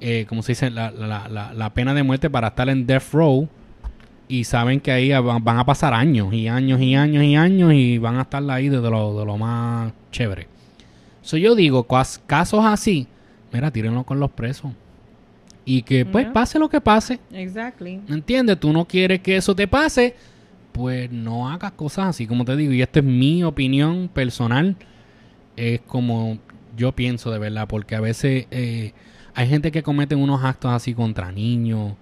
eh, 0.00 0.26
como 0.28 0.42
se 0.42 0.52
dice, 0.52 0.70
la, 0.70 0.90
la- 0.90 1.28
la- 1.28 1.54
la 1.54 1.70
pena 1.74 1.94
de 1.94 2.02
muerte 2.02 2.28
para 2.28 2.48
estar 2.48 2.68
en 2.68 2.86
death 2.86 3.12
row 3.12 3.48
y 4.28 4.44
saben 4.44 4.80
que 4.80 4.90
ahí 4.92 5.10
van, 5.12 5.58
a 5.58 5.64
pasar 5.64 5.94
años 5.94 6.32
y 6.34 6.48
años 6.48 6.80
y 6.80 6.94
años 6.94 7.22
y 7.22 7.36
años 7.36 7.72
y 7.72 7.96
van 7.98 8.16
a 8.18 8.22
estar 8.22 8.42
ahí 8.50 8.68
de 8.68 8.78
lo, 8.82 9.18
de 9.18 9.24
lo 9.24 9.38
más 9.38 9.92
chévere. 10.10 10.46
So 11.22 11.36
yo 11.36 11.54
digo, 11.54 11.84
cas- 11.86 12.20
casos 12.26 12.64
así, 12.64 13.06
mira, 13.52 13.70
tírenlo 13.70 14.04
con 14.04 14.20
los 14.20 14.30
presos. 14.30 14.72
Y 15.64 15.82
que 15.82 16.04
pues 16.06 16.26
pase 16.26 16.58
lo 16.60 16.68
que 16.68 16.80
pase, 16.80 17.18
Exactly. 17.32 18.00
¿Me 18.06 18.14
entiendes? 18.14 18.60
Tú 18.60 18.72
no 18.72 18.84
quieres 18.84 19.20
que 19.20 19.36
eso 19.36 19.54
te 19.54 19.66
pase, 19.66 20.14
pues 20.76 21.10
no 21.10 21.48
hagas 21.48 21.72
cosas 21.72 22.08
así, 22.08 22.26
como 22.26 22.44
te 22.44 22.54
digo. 22.56 22.72
Y 22.72 22.82
esta 22.82 23.00
es 23.00 23.04
mi 23.04 23.42
opinión 23.42 24.08
personal. 24.12 24.76
Es 25.56 25.80
como 25.80 26.38
yo 26.76 26.92
pienso 26.92 27.30
de 27.30 27.38
verdad, 27.38 27.66
porque 27.66 27.96
a 27.96 28.00
veces 28.00 28.46
eh, 28.50 28.92
hay 29.34 29.48
gente 29.48 29.72
que 29.72 29.82
comete 29.82 30.14
unos 30.14 30.44
actos 30.44 30.72
así 30.72 30.92
contra 30.92 31.32
niños, 31.32 31.94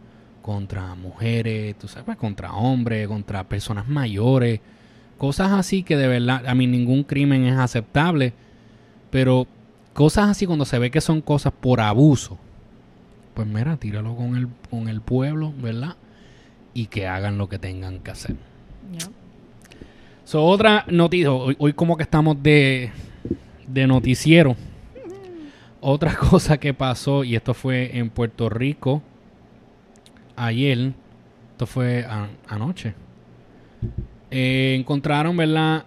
contra 0.43 0.95
mujeres, 0.97 1.79
tú 1.79 1.87
sabes, 1.87 2.17
contra 2.17 2.53
hombres, 2.55 3.07
contra 3.07 3.45
personas 3.45 3.87
mayores. 3.87 4.61
Cosas 5.19 5.53
así 5.53 5.85
que 5.85 5.97
de 5.97 6.09
verdad, 6.09 6.47
a 6.47 6.55
mí 6.57 6.67
ningún 6.67 7.05
crimen 7.05 7.47
es 7.47 7.57
aceptable. 7.57 8.33
Pero 9.11 9.47
cosas 9.93 10.31
así 10.31 10.47
cuando 10.47 10.65
se 10.65 10.81
ve 10.81 10.91
que 10.91 11.01
son 11.01 11.21
cosas 11.21 11.53
por 11.61 11.81
abuso 11.81 12.39
pues 13.35 13.49
mira, 13.49 13.77
tíralo 13.77 14.17
con 14.17 14.37
el, 14.37 14.49
con 14.71 14.89
el 14.89 15.01
pueblo, 15.01 15.53
¿verdad? 15.61 15.97
Y 16.73 16.87
que 16.87 17.07
hagan 17.07 17.37
lo 17.37 17.49
que 17.49 17.59
tengan 17.59 17.99
que 17.99 18.13
hacer. 18.13 18.37
Yeah. 18.93 19.09
So, 20.25 20.45
otra 20.45 20.85
noticia, 20.89 21.33
hoy, 21.33 21.55
hoy 21.59 21.73
como 21.73 21.97
que 21.97 22.03
estamos 22.03 22.43
de, 22.43 22.91
de 23.67 23.87
noticiero. 23.87 24.57
Otra 25.81 26.15
cosa 26.31 26.59
que 26.59 26.73
pasó, 26.75 27.25
y 27.25 27.35
esto 27.37 27.55
fue 27.55 27.97
en 27.99 28.11
Puerto 28.11 28.49
Rico 28.49 29.03
ayer, 30.37 30.93
esto 31.53 31.67
fue 31.67 32.05
a- 32.05 32.29
anoche. 32.49 32.95
Eh, 34.31 34.75
encontraron, 34.81 35.37
¿verdad? 35.37 35.85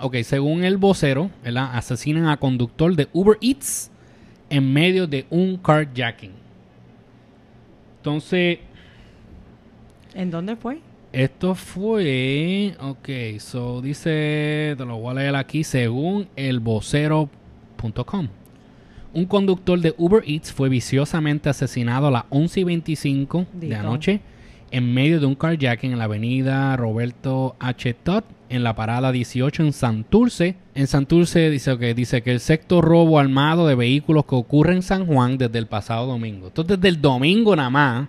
Ok, 0.00 0.16
según 0.24 0.64
el 0.64 0.78
vocero, 0.78 1.30
¿verdad? 1.44 1.70
Asesinan 1.76 2.26
a 2.26 2.36
conductor 2.38 2.96
de 2.96 3.08
Uber 3.12 3.38
Eats 3.40 3.90
en 4.50 4.72
medio 4.72 5.06
de 5.06 5.26
un 5.30 5.56
carjacking. 5.58 6.32
Entonces, 7.98 8.58
¿En 10.14 10.30
dónde 10.30 10.54
fue? 10.56 10.80
Esto 11.14 11.54
fue. 11.54 12.74
Ok, 12.80 13.38
so 13.38 13.80
dice. 13.80 14.74
Te 14.76 14.84
lo 14.84 14.98
voy 14.98 15.12
a 15.12 15.14
leer 15.14 15.36
aquí. 15.36 15.64
Según 15.64 16.28
el 16.36 16.60
vocero.com. 16.60 18.28
Un 19.12 19.24
conductor 19.26 19.80
de 19.80 19.94
Uber 19.96 20.24
Eats 20.26 20.52
fue 20.52 20.68
viciosamente 20.68 21.48
asesinado 21.48 22.08
a 22.08 22.10
las 22.10 22.24
11 22.30 22.60
y 22.60 22.64
25 22.64 23.46
de 23.52 23.74
anoche 23.76 24.20
en 24.72 24.92
medio 24.92 25.20
de 25.20 25.26
un 25.26 25.36
carjacking 25.36 25.92
en 25.92 25.98
la 25.98 26.04
avenida 26.04 26.76
Roberto 26.76 27.54
H. 27.60 27.94
Todd 27.94 28.24
en 28.48 28.64
la 28.64 28.74
parada 28.74 29.12
18 29.12 29.62
en 29.62 29.72
Santurce. 29.72 30.56
En 30.74 30.88
Santurce 30.88 31.48
dice 31.48 31.78
que 31.78 31.94
dice 31.94 32.22
que 32.22 32.32
el 32.32 32.40
sexto 32.40 32.80
robo 32.80 33.20
armado 33.20 33.68
de 33.68 33.76
vehículos 33.76 34.24
que 34.24 34.34
ocurre 34.34 34.74
en 34.74 34.82
San 34.82 35.06
Juan 35.06 35.38
desde 35.38 35.60
el 35.60 35.68
pasado 35.68 36.08
domingo. 36.08 36.48
Entonces 36.48 36.80
desde 36.80 36.88
el 36.88 37.00
domingo 37.00 37.54
nada 37.54 37.70
más. 37.70 38.08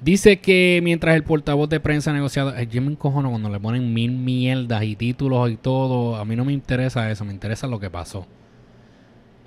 Dice 0.00 0.38
que 0.38 0.80
mientras 0.82 1.16
el 1.16 1.24
portavoz 1.24 1.68
de 1.68 1.80
prensa 1.80 2.12
negociado, 2.12 2.52
Ay, 2.56 2.68
yo 2.70 2.80
me 2.80 2.92
encojono 2.92 3.30
cuando 3.30 3.48
le 3.48 3.58
ponen 3.58 3.92
mil 3.92 4.12
mierdas 4.12 4.84
y 4.84 4.94
títulos 4.94 5.50
y 5.50 5.56
todo. 5.56 6.16
A 6.16 6.24
mí 6.24 6.36
no 6.36 6.44
me 6.44 6.52
interesa 6.52 7.10
eso, 7.10 7.24
me 7.24 7.32
interesa 7.32 7.66
lo 7.66 7.80
que 7.80 7.90
pasó. 7.90 8.26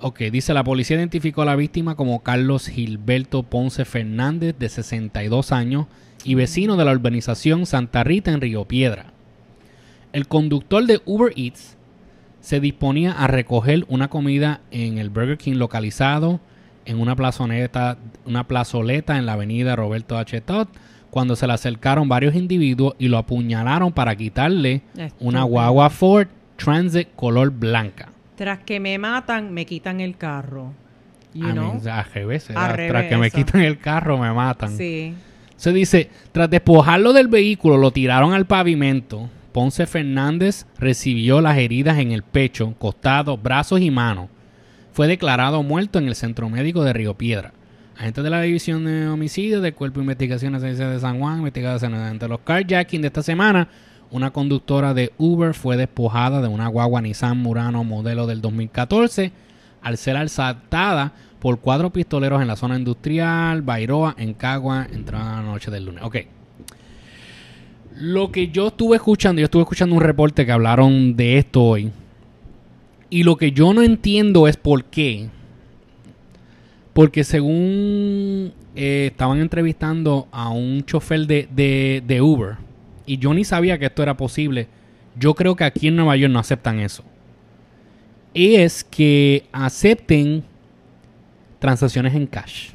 Ok, 0.00 0.20
dice 0.32 0.52
la 0.52 0.64
policía 0.64 0.96
identificó 0.96 1.42
a 1.42 1.46
la 1.46 1.56
víctima 1.56 1.94
como 1.94 2.22
Carlos 2.22 2.66
Gilberto 2.66 3.44
Ponce 3.44 3.84
Fernández, 3.84 4.54
de 4.58 4.68
62 4.68 5.52
años, 5.52 5.86
y 6.24 6.34
vecino 6.34 6.76
de 6.76 6.84
la 6.84 6.92
urbanización 6.92 7.66
Santa 7.66 8.04
Rita 8.04 8.32
en 8.32 8.40
Río 8.40 8.66
Piedra. 8.66 9.12
El 10.12 10.28
conductor 10.28 10.84
de 10.84 11.00
Uber 11.06 11.32
Eats 11.36 11.78
se 12.40 12.60
disponía 12.60 13.12
a 13.12 13.26
recoger 13.26 13.86
una 13.88 14.08
comida 14.08 14.60
en 14.70 14.98
el 14.98 15.08
Burger 15.08 15.38
King 15.38 15.54
localizado 15.54 16.40
en 16.84 17.00
una 17.00 17.16
plazoleta, 17.16 17.98
una 18.24 18.46
plazoleta 18.46 19.16
en 19.18 19.26
la 19.26 19.34
avenida 19.34 19.76
Roberto 19.76 20.18
H. 20.18 20.40
Todd 20.40 20.68
cuando 21.10 21.36
se 21.36 21.46
le 21.46 21.52
acercaron 21.52 22.08
varios 22.08 22.34
individuos 22.34 22.94
y 22.98 23.08
lo 23.08 23.18
apuñalaron 23.18 23.92
para 23.92 24.16
quitarle 24.16 24.82
una 25.20 25.42
guagua 25.42 25.90
Ford 25.90 26.28
Transit 26.56 27.08
color 27.16 27.50
blanca. 27.50 28.08
Tras 28.36 28.60
que 28.60 28.80
me 28.80 28.96
matan, 28.98 29.52
me 29.52 29.66
quitan 29.66 30.00
el 30.00 30.16
carro. 30.16 30.72
You 31.34 31.46
A 31.48 31.52
know? 31.52 31.74
mí, 31.74 31.88
al 31.88 32.04
revés, 32.12 32.44
tras 32.44 32.76
revés, 32.76 33.08
que 33.08 33.16
me 33.16 33.26
eso. 33.28 33.36
quitan 33.36 33.60
el 33.62 33.78
carro 33.78 34.18
me 34.18 34.32
matan. 34.32 34.76
Sí. 34.76 35.14
Se 35.56 35.72
dice, 35.72 36.10
tras 36.32 36.50
despojarlo 36.50 37.12
del 37.12 37.28
vehículo, 37.28 37.76
lo 37.78 37.90
tiraron 37.90 38.32
al 38.32 38.46
pavimento. 38.46 39.28
Ponce 39.52 39.86
Fernández 39.86 40.66
recibió 40.78 41.40
las 41.40 41.58
heridas 41.58 41.98
en 41.98 42.12
el 42.12 42.22
pecho, 42.22 42.74
costado, 42.78 43.36
brazos 43.36 43.80
y 43.80 43.90
manos. 43.90 44.28
Fue 44.92 45.08
declarado 45.08 45.62
muerto 45.62 45.98
en 45.98 46.06
el 46.06 46.14
centro 46.14 46.50
médico 46.50 46.84
de 46.84 46.92
Río 46.92 47.14
Piedra. 47.14 47.54
Agentes 47.96 48.24
de 48.24 48.30
la 48.30 48.42
División 48.42 48.84
de 48.84 49.08
Homicidios 49.08 49.62
del 49.62 49.74
Cuerpo 49.74 50.00
de 50.00 50.04
Investigaciones 50.04 50.60
de 50.60 51.00
San 51.00 51.18
Juan 51.18 51.38
investigaron 51.38 51.94
entre 51.94 52.28
los 52.28 52.40
carjacking 52.40 53.00
de 53.00 53.06
esta 53.06 53.22
semana. 53.22 53.68
Una 54.10 54.32
conductora 54.32 54.92
de 54.92 55.12
Uber 55.16 55.54
fue 55.54 55.78
despojada 55.78 56.42
de 56.42 56.48
una 56.48 56.68
guagua 56.68 57.00
Nissan 57.00 57.38
Murano 57.38 57.84
modelo 57.84 58.26
del 58.26 58.42
2014 58.42 59.32
al 59.80 59.96
ser 59.96 60.18
asaltada 60.18 61.12
por 61.38 61.60
cuatro 61.60 61.90
pistoleros 61.90 62.42
en 62.42 62.48
la 62.48 62.56
zona 62.56 62.76
industrial, 62.76 63.62
Bairoa, 63.62 64.14
en 64.18 64.34
Cagua, 64.34 64.86
entrada 64.92 65.36
la 65.36 65.42
noche 65.42 65.70
del 65.70 65.86
lunes. 65.86 66.02
Ok. 66.04 66.18
Lo 67.96 68.30
que 68.30 68.48
yo 68.48 68.68
estuve 68.68 68.96
escuchando, 68.96 69.40
yo 69.40 69.46
estuve 69.46 69.62
escuchando 69.62 69.96
un 69.96 70.02
reporte 70.02 70.44
que 70.44 70.52
hablaron 70.52 71.16
de 71.16 71.38
esto 71.38 71.62
hoy. 71.62 71.90
Y 73.12 73.24
lo 73.24 73.36
que 73.36 73.52
yo 73.52 73.74
no 73.74 73.82
entiendo 73.82 74.48
es 74.48 74.56
por 74.56 74.84
qué. 74.84 75.28
Porque 76.94 77.24
según 77.24 78.54
eh, 78.74 79.08
estaban 79.12 79.38
entrevistando 79.38 80.28
a 80.32 80.48
un 80.48 80.82
chofer 80.86 81.26
de, 81.26 81.46
de, 81.54 82.02
de 82.06 82.22
Uber, 82.22 82.56
y 83.04 83.18
yo 83.18 83.34
ni 83.34 83.44
sabía 83.44 83.78
que 83.78 83.84
esto 83.84 84.02
era 84.02 84.16
posible, 84.16 84.66
yo 85.14 85.34
creo 85.34 85.56
que 85.56 85.64
aquí 85.64 85.88
en 85.88 85.96
Nueva 85.96 86.16
York 86.16 86.32
no 86.32 86.38
aceptan 86.38 86.80
eso. 86.80 87.04
es 88.32 88.82
que 88.82 89.44
acepten 89.52 90.42
transacciones 91.58 92.14
en 92.14 92.26
cash. 92.26 92.70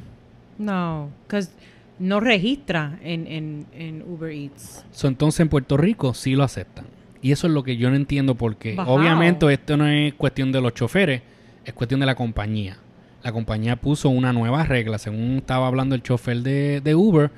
No, 0.56 1.10
because 1.24 1.50
no 1.98 2.20
registra 2.20 2.96
en, 3.02 3.26
en, 3.26 3.66
en 3.72 4.02
Uber 4.02 4.30
Eats. 4.30 4.84
So, 4.92 5.08
entonces 5.08 5.40
en 5.40 5.48
Puerto 5.48 5.76
Rico 5.76 6.14
sí 6.14 6.36
lo 6.36 6.44
aceptan. 6.44 6.86
Y 7.22 7.32
eso 7.32 7.46
es 7.46 7.52
lo 7.52 7.62
que 7.64 7.76
yo 7.76 7.90
no 7.90 7.96
entiendo 7.96 8.34
porque 8.36 8.74
Bajao. 8.74 8.94
obviamente 8.94 9.52
esto 9.52 9.76
no 9.76 9.86
es 9.88 10.14
cuestión 10.14 10.52
de 10.52 10.60
los 10.60 10.74
choferes, 10.74 11.22
es 11.64 11.72
cuestión 11.74 12.00
de 12.00 12.06
la 12.06 12.14
compañía. 12.14 12.78
La 13.22 13.32
compañía 13.32 13.76
puso 13.76 14.08
una 14.10 14.32
nueva 14.32 14.64
regla, 14.64 14.98
según 14.98 15.38
estaba 15.38 15.66
hablando 15.66 15.94
el 15.94 16.02
chofer 16.02 16.38
de, 16.42 16.80
de 16.80 16.94
Uber, 16.94 17.30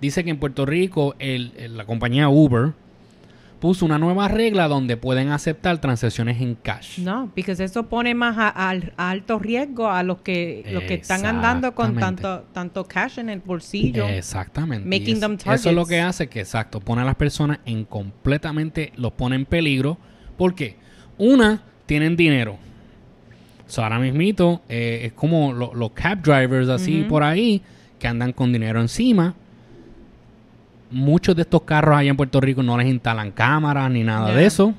dice 0.00 0.24
que 0.24 0.30
en 0.30 0.38
Puerto 0.38 0.66
Rico 0.66 1.14
el- 1.18 1.52
el- 1.56 1.76
la 1.76 1.84
compañía 1.84 2.28
Uber 2.28 2.72
puso 3.60 3.84
una 3.84 3.98
nueva 3.98 4.26
regla 4.26 4.66
donde 4.68 4.96
pueden 4.96 5.28
aceptar 5.30 5.78
transacciones 5.80 6.40
en 6.40 6.54
cash. 6.54 6.98
No, 6.98 7.30
porque 7.34 7.52
eso 7.52 7.84
pone 7.88 8.14
más 8.14 8.36
a, 8.38 8.48
al- 8.48 8.92
a 8.96 9.10
alto 9.10 9.38
riesgo 9.38 9.90
a 9.90 10.02
los 10.02 10.22
que 10.22 10.64
los 10.72 10.82
que 10.84 10.94
están 10.94 11.24
andando 11.26 11.74
con 11.74 11.94
tanto 11.96 12.46
tanto 12.52 12.84
cash 12.88 13.18
en 13.18 13.28
el 13.28 13.40
bolsillo. 13.40 14.08
Exactamente. 14.08 14.88
Making 14.88 15.14
es- 15.16 15.20
them 15.20 15.34
Eso 15.34 15.52
es 15.52 15.64
lo 15.76 15.82
targets. 15.82 15.88
que 15.88 16.00
hace 16.00 16.28
que, 16.28 16.40
exacto, 16.40 16.80
pone 16.80 17.02
a 17.02 17.04
las 17.04 17.16
personas 17.16 17.60
en 17.66 17.84
completamente, 17.84 18.92
los 18.96 19.12
pone 19.12 19.36
en 19.36 19.44
peligro. 19.44 19.98
¿Por 20.38 20.54
qué? 20.54 20.76
Una, 21.18 21.62
tienen 21.86 22.16
dinero. 22.16 22.56
So, 23.66 23.82
ahora 23.84 23.98
mismito, 23.98 24.62
eh, 24.68 25.02
es 25.04 25.12
como 25.12 25.52
lo- 25.52 25.74
los 25.74 25.90
cab 25.92 26.22
drivers 26.22 26.68
así 26.70 27.04
por 27.08 27.22
ahí, 27.22 27.62
que 27.98 28.08
andan 28.08 28.32
con 28.32 28.52
dinero 28.52 28.80
encima. 28.80 29.34
Muchos 30.90 31.36
de 31.36 31.42
estos 31.42 31.62
carros 31.62 31.96
allá 31.96 32.10
en 32.10 32.16
Puerto 32.16 32.40
Rico 32.40 32.62
no 32.62 32.76
les 32.76 32.88
instalan 32.88 33.30
cámaras 33.30 33.90
ni 33.90 34.02
nada 34.02 34.34
de 34.34 34.44
eso. 34.46 34.74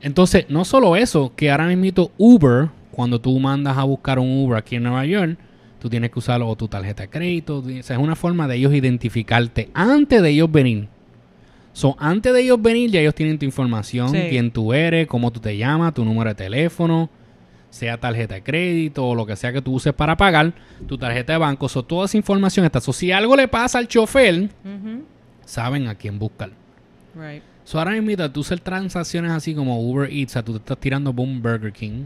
Entonces, 0.00 0.46
no 0.48 0.64
solo 0.64 0.96
eso, 0.96 1.32
que 1.36 1.50
ahora 1.50 1.66
mismito 1.66 2.10
Uber, 2.18 2.68
cuando 2.90 3.20
tú 3.20 3.38
mandas 3.38 3.78
a 3.78 3.84
buscar 3.84 4.18
un 4.18 4.44
Uber 4.44 4.58
aquí 4.58 4.76
en 4.76 4.82
Nueva 4.82 5.06
York, 5.06 5.38
tú 5.78 5.88
tienes 5.88 6.10
que 6.10 6.18
usar 6.18 6.42
o 6.42 6.56
tu 6.56 6.68
tarjeta 6.68 7.04
de 7.04 7.08
crédito. 7.08 7.58
o 7.58 7.82
sea, 7.82 7.96
es 7.96 8.02
una 8.02 8.16
forma 8.16 8.46
de 8.48 8.56
ellos 8.56 8.74
identificarte 8.74 9.70
antes 9.74 10.20
de 10.22 10.30
ellos 10.30 10.50
venir. 10.50 10.88
So, 11.72 11.96
antes 11.98 12.32
de 12.34 12.42
ellos 12.42 12.60
venir, 12.60 12.90
ya 12.90 13.00
ellos 13.00 13.14
tienen 13.14 13.38
tu 13.38 13.46
información, 13.46 14.10
Sí. 14.10 14.18
quién 14.28 14.50
tú 14.50 14.74
eres, 14.74 15.06
cómo 15.06 15.30
tú 15.30 15.40
te 15.40 15.56
llamas, 15.56 15.94
tu 15.94 16.04
número 16.04 16.28
de 16.30 16.34
teléfono, 16.34 17.08
sea 17.72 17.98
tarjeta 17.98 18.34
de 18.34 18.42
crédito 18.42 19.06
o 19.06 19.14
lo 19.14 19.24
que 19.24 19.34
sea 19.34 19.50
que 19.50 19.62
tú 19.62 19.72
uses 19.72 19.94
para 19.94 20.14
pagar, 20.14 20.52
tu 20.86 20.98
tarjeta 20.98 21.32
de 21.32 21.38
banco. 21.38 21.70
So, 21.70 21.82
toda 21.82 22.04
esa 22.04 22.18
información 22.18 22.66
está. 22.66 22.82
So, 22.82 22.92
si 22.92 23.10
algo 23.10 23.34
le 23.34 23.48
pasa 23.48 23.78
al 23.78 23.88
chofer, 23.88 24.50
saben 25.46 25.88
a 25.88 25.94
quién 25.94 26.18
buscar. 26.18 26.50
Right. 27.14 27.42
So, 27.64 27.78
ahora 27.78 27.92
mismo, 27.92 28.30
tú 28.30 28.42
hacer 28.42 28.60
transacciones 28.60 29.32
así 29.32 29.54
como 29.54 29.80
Uber 29.80 30.10
Eats, 30.12 30.32
o 30.32 30.34
sea, 30.34 30.42
tú 30.42 30.52
te 30.52 30.58
estás 30.58 30.76
tirando 30.76 31.14
por 31.14 31.24
un 31.24 31.40
Burger 31.40 31.72
King 31.72 32.04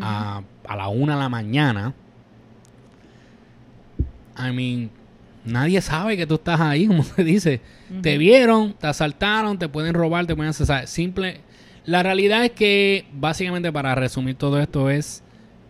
a, 0.00 0.42
a 0.66 0.76
la 0.76 0.88
una 0.88 1.16
de 1.16 1.20
la 1.20 1.28
mañana. 1.28 1.92
I 4.38 4.52
mean, 4.52 4.90
nadie 5.44 5.82
sabe 5.82 6.16
que 6.16 6.26
tú 6.26 6.36
estás 6.36 6.60
ahí, 6.60 6.86
como 6.88 7.02
se 7.02 7.22
dice. 7.22 7.60
Te 8.00 8.16
vieron, 8.16 8.72
te 8.72 8.86
asaltaron, 8.86 9.58
te 9.58 9.68
pueden 9.68 9.92
robar, 9.92 10.26
te 10.26 10.34
pueden 10.34 10.54
sea, 10.54 10.86
Simple. 10.86 11.42
La 11.86 12.02
realidad 12.02 12.44
es 12.44 12.52
que, 12.52 13.06
básicamente, 13.12 13.70
para 13.72 13.94
resumir 13.94 14.36
todo 14.36 14.60
esto, 14.60 14.90
es 14.90 15.22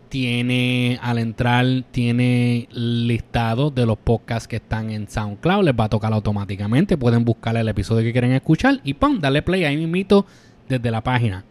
Tiene, 0.10 0.98
al 1.02 1.17
entrar, 1.17 1.65
tiene 1.91 2.70
listado 2.72 3.72
de 3.72 3.86
los 3.86 3.98
podcasts 3.98 4.48
que 4.48 4.56
están 4.56 4.89
en 4.89 5.10
SoundCloud. 5.10 5.65
Les 5.65 5.74
va 5.74 5.86
a 5.86 5.89
tocar 5.89 6.13
automáticamente. 6.13 6.98
Pueden 6.98 7.26
buscar 7.26 7.58
el 7.58 7.67
episodio 7.67 8.04
que 8.04 8.13
quieren 8.13 8.32
escuchar 8.32 8.80
y 8.84 8.93
¡pum! 8.93 9.20
Darle 9.20 9.41
play 9.41 9.65
ahí 9.65 9.76
mismito 9.76 10.26
desde 10.70 10.91
la 10.91 11.02
página. 11.04 11.43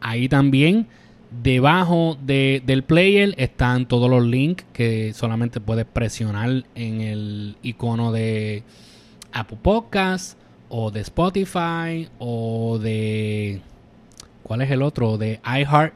Ahí 0.00 0.28
también, 0.30 0.86
debajo 1.42 2.16
de- 2.24 2.62
del 2.64 2.84
player, 2.84 3.34
están 3.36 3.86
todos 3.86 4.08
los 4.08 4.24
links 4.24 4.64
que 4.72 5.12
solamente 5.12 5.60
puedes 5.60 5.84
presionar 5.84 6.64
en 6.74 7.00
el 7.02 7.56
icono 7.62 8.12
de 8.12 8.62
Apple 9.32 9.58
Podcasts 9.60 10.38
o 10.70 10.90
de 10.90 11.00
Spotify 11.00 12.08
o 12.18 12.78
de 12.78 13.60
¿cuál 14.42 14.62
es 14.62 14.70
el 14.70 14.80
otro? 14.82 15.18
de 15.18 15.38
iHeart 15.44 15.92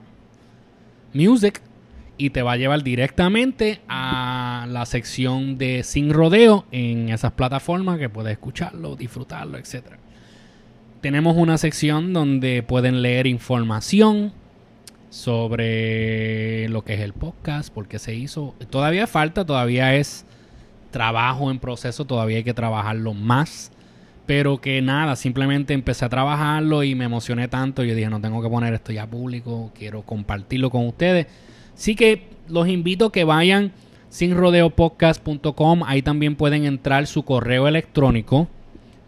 Music 1.14 1.62
y 2.16 2.30
te 2.30 2.42
va 2.42 2.52
a 2.52 2.56
llevar 2.56 2.82
directamente 2.82 3.80
a 3.88 4.66
la 4.68 4.86
sección 4.86 5.58
de 5.58 5.82
Sin 5.82 6.12
Rodeo 6.12 6.64
en 6.70 7.08
esas 7.08 7.32
plataformas 7.32 7.98
que 7.98 8.08
puedes 8.08 8.32
escucharlo, 8.32 8.96
disfrutarlo, 8.96 9.58
etcétera. 9.58 9.98
Tenemos 11.00 11.36
una 11.36 11.58
sección 11.58 12.12
donde 12.12 12.62
pueden 12.62 13.02
leer 13.02 13.26
información 13.26 14.32
sobre 15.10 16.68
lo 16.70 16.82
que 16.82 16.94
es 16.94 17.00
el 17.00 17.12
podcast, 17.12 17.72
por 17.72 17.88
qué 17.88 17.98
se 17.98 18.14
hizo. 18.14 18.54
Todavía 18.70 19.06
falta, 19.06 19.44
todavía 19.44 19.94
es 19.94 20.24
trabajo 20.90 21.50
en 21.50 21.58
proceso, 21.58 22.04
todavía 22.04 22.38
hay 22.38 22.44
que 22.44 22.54
trabajarlo 22.54 23.14
más. 23.14 23.70
Pero 24.26 24.60
que 24.60 24.80
nada, 24.80 25.16
simplemente 25.16 25.74
empecé 25.74 26.04
a 26.04 26.08
trabajarlo 26.08 26.82
y 26.82 26.94
me 26.94 27.04
emocioné 27.04 27.48
tanto. 27.48 27.84
Yo 27.84 27.94
dije, 27.94 28.08
no 28.08 28.20
tengo 28.20 28.42
que 28.42 28.48
poner 28.48 28.72
esto 28.72 28.92
ya 28.92 29.06
público, 29.06 29.70
quiero 29.74 30.02
compartirlo 30.02 30.70
con 30.70 30.86
ustedes. 30.86 31.26
Así 31.74 31.94
que 31.96 32.28
los 32.48 32.68
invito 32.68 33.06
a 33.06 33.12
que 33.12 33.24
vayan 33.24 33.72
sinrodeopodcast.com. 34.10 35.82
Ahí 35.84 36.02
también 36.02 36.36
pueden 36.36 36.64
entrar 36.64 37.06
su 37.06 37.24
correo 37.24 37.66
electrónico, 37.66 38.48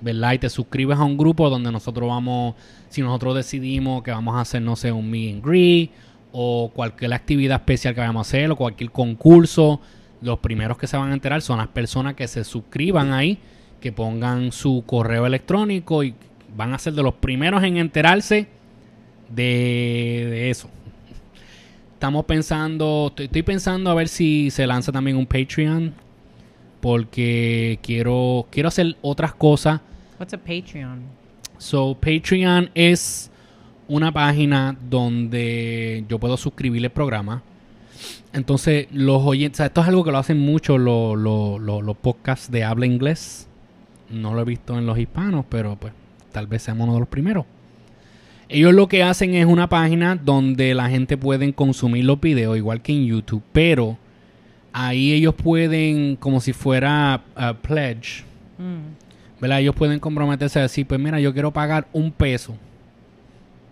¿verdad? 0.01 0.33
Y 0.33 0.39
te 0.39 0.51
suscribes 0.51 0.99
a 0.99 1.05
un 1.05 1.17
grupo 1.17 1.49
donde 1.49 1.71
nosotros 1.71 2.09
vamos, 2.09 2.57
si 2.89 3.03
nosotros 3.03 3.37
decidimos 3.37 4.03
que 4.03 4.11
vamos 4.11 4.35
a 4.35 4.41
hacer, 4.41 4.63
no 4.63 4.75
sé, 4.75 4.91
un 4.91 5.09
meet 5.09 5.35
and 5.35 5.45
greet 5.45 5.91
o 6.33 6.71
cualquier 6.75 7.15
actividad 7.15 7.61
especial 7.61 7.95
que 7.95 8.01
vayamos 8.01 8.27
a 8.27 8.29
hacer 8.29 8.51
o 8.51 8.57
cualquier 8.57 8.91
concurso, 8.91 9.81
los 10.21 10.41
primeros 10.41 10.77
que 10.77 10.87
se 10.87 10.97
van 10.97 11.11
a 11.11 11.15
enterar 11.15 11.41
son 11.41 11.59
las 11.59 11.69
personas 11.69 12.15
que 12.15 12.27
se 12.27 12.43
suscriban 12.43 13.13
ahí, 13.13 13.39
que 13.81 13.93
pongan 13.93 14.51
su 14.51 14.83
correo 14.87 15.25
electrónico 15.25 16.03
y 16.03 16.15
van 16.57 16.75
a 16.75 16.79
ser 16.79 16.95
de 16.95 17.03
los 17.05 17.15
primeros 17.15 17.63
en 17.63 17.77
enterarse 17.77 18.49
de 19.29 20.51
eso. 20.51 20.69
Estamos 21.97 22.25
pensando, 22.27 23.07
estoy, 23.09 23.25
estoy 23.27 23.43
pensando 23.43 23.91
a 23.91 23.95
ver 23.95 24.09
si 24.09 24.51
se 24.51 24.67
lanza 24.67 24.93
también 24.93 25.17
un 25.17 25.27
Patreon. 25.27 25.93
Porque 26.81 27.79
quiero, 27.83 28.47
quiero 28.51 28.69
hacer 28.69 28.97
otras 29.03 29.35
cosas. 29.35 29.81
What's 30.21 30.35
a 30.35 30.39
Patreon? 30.39 31.01
So, 31.59 31.95
Patreon 31.95 32.71
es 32.75 33.31
una 33.89 34.13
página 34.13 34.77
donde 34.89 36.05
yo 36.09 36.19
puedo 36.19 36.37
suscribir 36.37 36.85
el 36.85 36.91
programa. 36.91 37.43
Entonces, 38.33 38.89
los 38.93 39.23
oyentes, 39.25 39.57
o 39.57 39.59
sea, 39.59 39.67
esto 39.67 39.81
es 39.81 39.89
algo 39.89 40.05
que 40.05 40.13
lo 40.13 40.19
hacen 40.19 40.39
mucho 40.39 40.77
los, 40.77 41.17
los- 41.19 41.59
los- 41.61 41.83
los 41.83 41.97
podcasts 41.97 42.51
de 42.51 42.63
habla 42.63 42.85
inglés. 42.87 43.49
No 44.11 44.35
lo 44.35 44.43
he 44.43 44.45
visto 44.45 44.79
en 44.79 44.87
los 44.87 44.99
hispanos, 44.99 45.47
pero 45.49 45.77
pues 45.77 45.93
tal 46.31 46.47
vez 46.47 46.63
seamos 46.63 46.85
uno 46.85 46.95
de 46.95 47.01
los 47.01 47.09
primeros. 47.09 47.47
Ellos 48.49 48.73
lo 48.75 48.87
que 48.89 49.03
hacen 49.03 49.35
es 49.35 49.45
una 49.47 49.69
página 49.69 50.15
donde 50.17 50.73
la 50.75 50.89
gente 50.89 51.17
puede 51.17 51.53
consumir 51.53 52.05
los 52.05 52.21
videos, 52.21 52.57
igual 52.57 52.81
que 52.81 52.93
en 52.93 53.07
YouTube, 53.07 53.43
pero 53.53 53.99
ahí 54.73 55.13
ellos 55.13 55.35
pueden, 55.35 56.17
como 56.17 56.41
si 56.41 56.53
fuera 56.53 57.23
uh, 57.37 57.55
pledge, 57.61 58.25
Mm. 58.59 59.41
¿verdad? 59.41 59.61
Ellos 59.61 59.75
pueden 59.75 59.99
comprometerse 60.01 60.59
a 60.59 60.63
decir, 60.63 60.87
pues 60.87 60.99
mira, 60.99 61.21
yo 61.21 61.33
quiero 61.35 61.51
pagar 61.53 61.89
un 61.93 62.11
peso, 62.11 62.55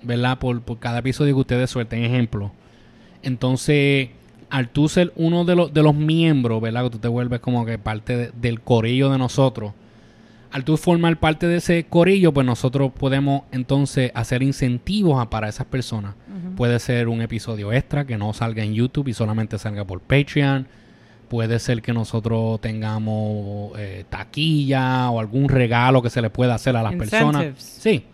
¿verdad? 0.03 0.39
Por, 0.39 0.61
por 0.61 0.79
cada 0.79 0.99
episodio 0.99 1.35
que 1.35 1.41
ustedes 1.41 1.71
suelten, 1.71 2.05
ejemplo. 2.05 2.53
Entonces, 3.23 4.11
al 4.51 4.69
tú 4.69 4.89
ser 4.89 5.13
uno 5.17 5.45
de 5.47 5.57
los, 5.57 5.73
de 5.73 5.83
los 5.83 5.95
miembros, 5.95 6.61
¿verdad? 6.61 6.85
Que 6.85 6.91
tú 6.91 6.99
te 6.99 7.09
vuelves 7.09 7.41
como 7.41 7.65
que 7.65 7.79
parte 7.79 8.17
de- 8.17 8.31
del 8.39 8.61
corillo 8.61 9.09
de 9.11 9.17
nosotros. 9.19 9.73
Al 10.55 10.64
tú 10.64 10.77
formar 10.77 11.17
parte 11.19 11.47
de 11.49 11.57
ese 11.57 11.85
corillo, 11.85 12.33
pues 12.33 12.47
nosotros 12.47 12.93
podemos 12.97 13.43
entonces 13.53 14.12
hacer 14.14 14.43
incentivos 14.43 15.21
a- 15.21 15.29
para 15.29 15.49
esas 15.49 15.67
personas. 15.67 16.14
Puede 16.57 16.79
ser 16.79 17.09
un 17.09 17.21
episodio 17.23 17.73
extra 17.73 18.05
que 18.07 18.17
no 18.17 18.33
salga 18.33 18.62
en 18.62 18.73
YouTube 18.73 19.09
y 19.09 19.14
solamente 19.14 19.59
salga 19.59 19.85
por 19.85 20.01
Patreon. 20.01 20.67
Puede 21.29 21.59
ser 21.59 21.83
que 21.83 21.93
nosotros 21.93 22.61
tengamos 22.61 23.73
eh, 23.79 24.05
taquilla 24.09 25.11
o 25.11 25.19
algún 25.19 25.49
regalo 25.49 26.01
que 26.03 26.11
se 26.11 26.23
le 26.23 26.31
pueda 26.31 26.55
hacer 26.55 26.77
a 26.77 26.83
las 26.85 26.95
personas. 26.95 27.43
Incentives. 27.43 27.64
Sí. 27.81 28.05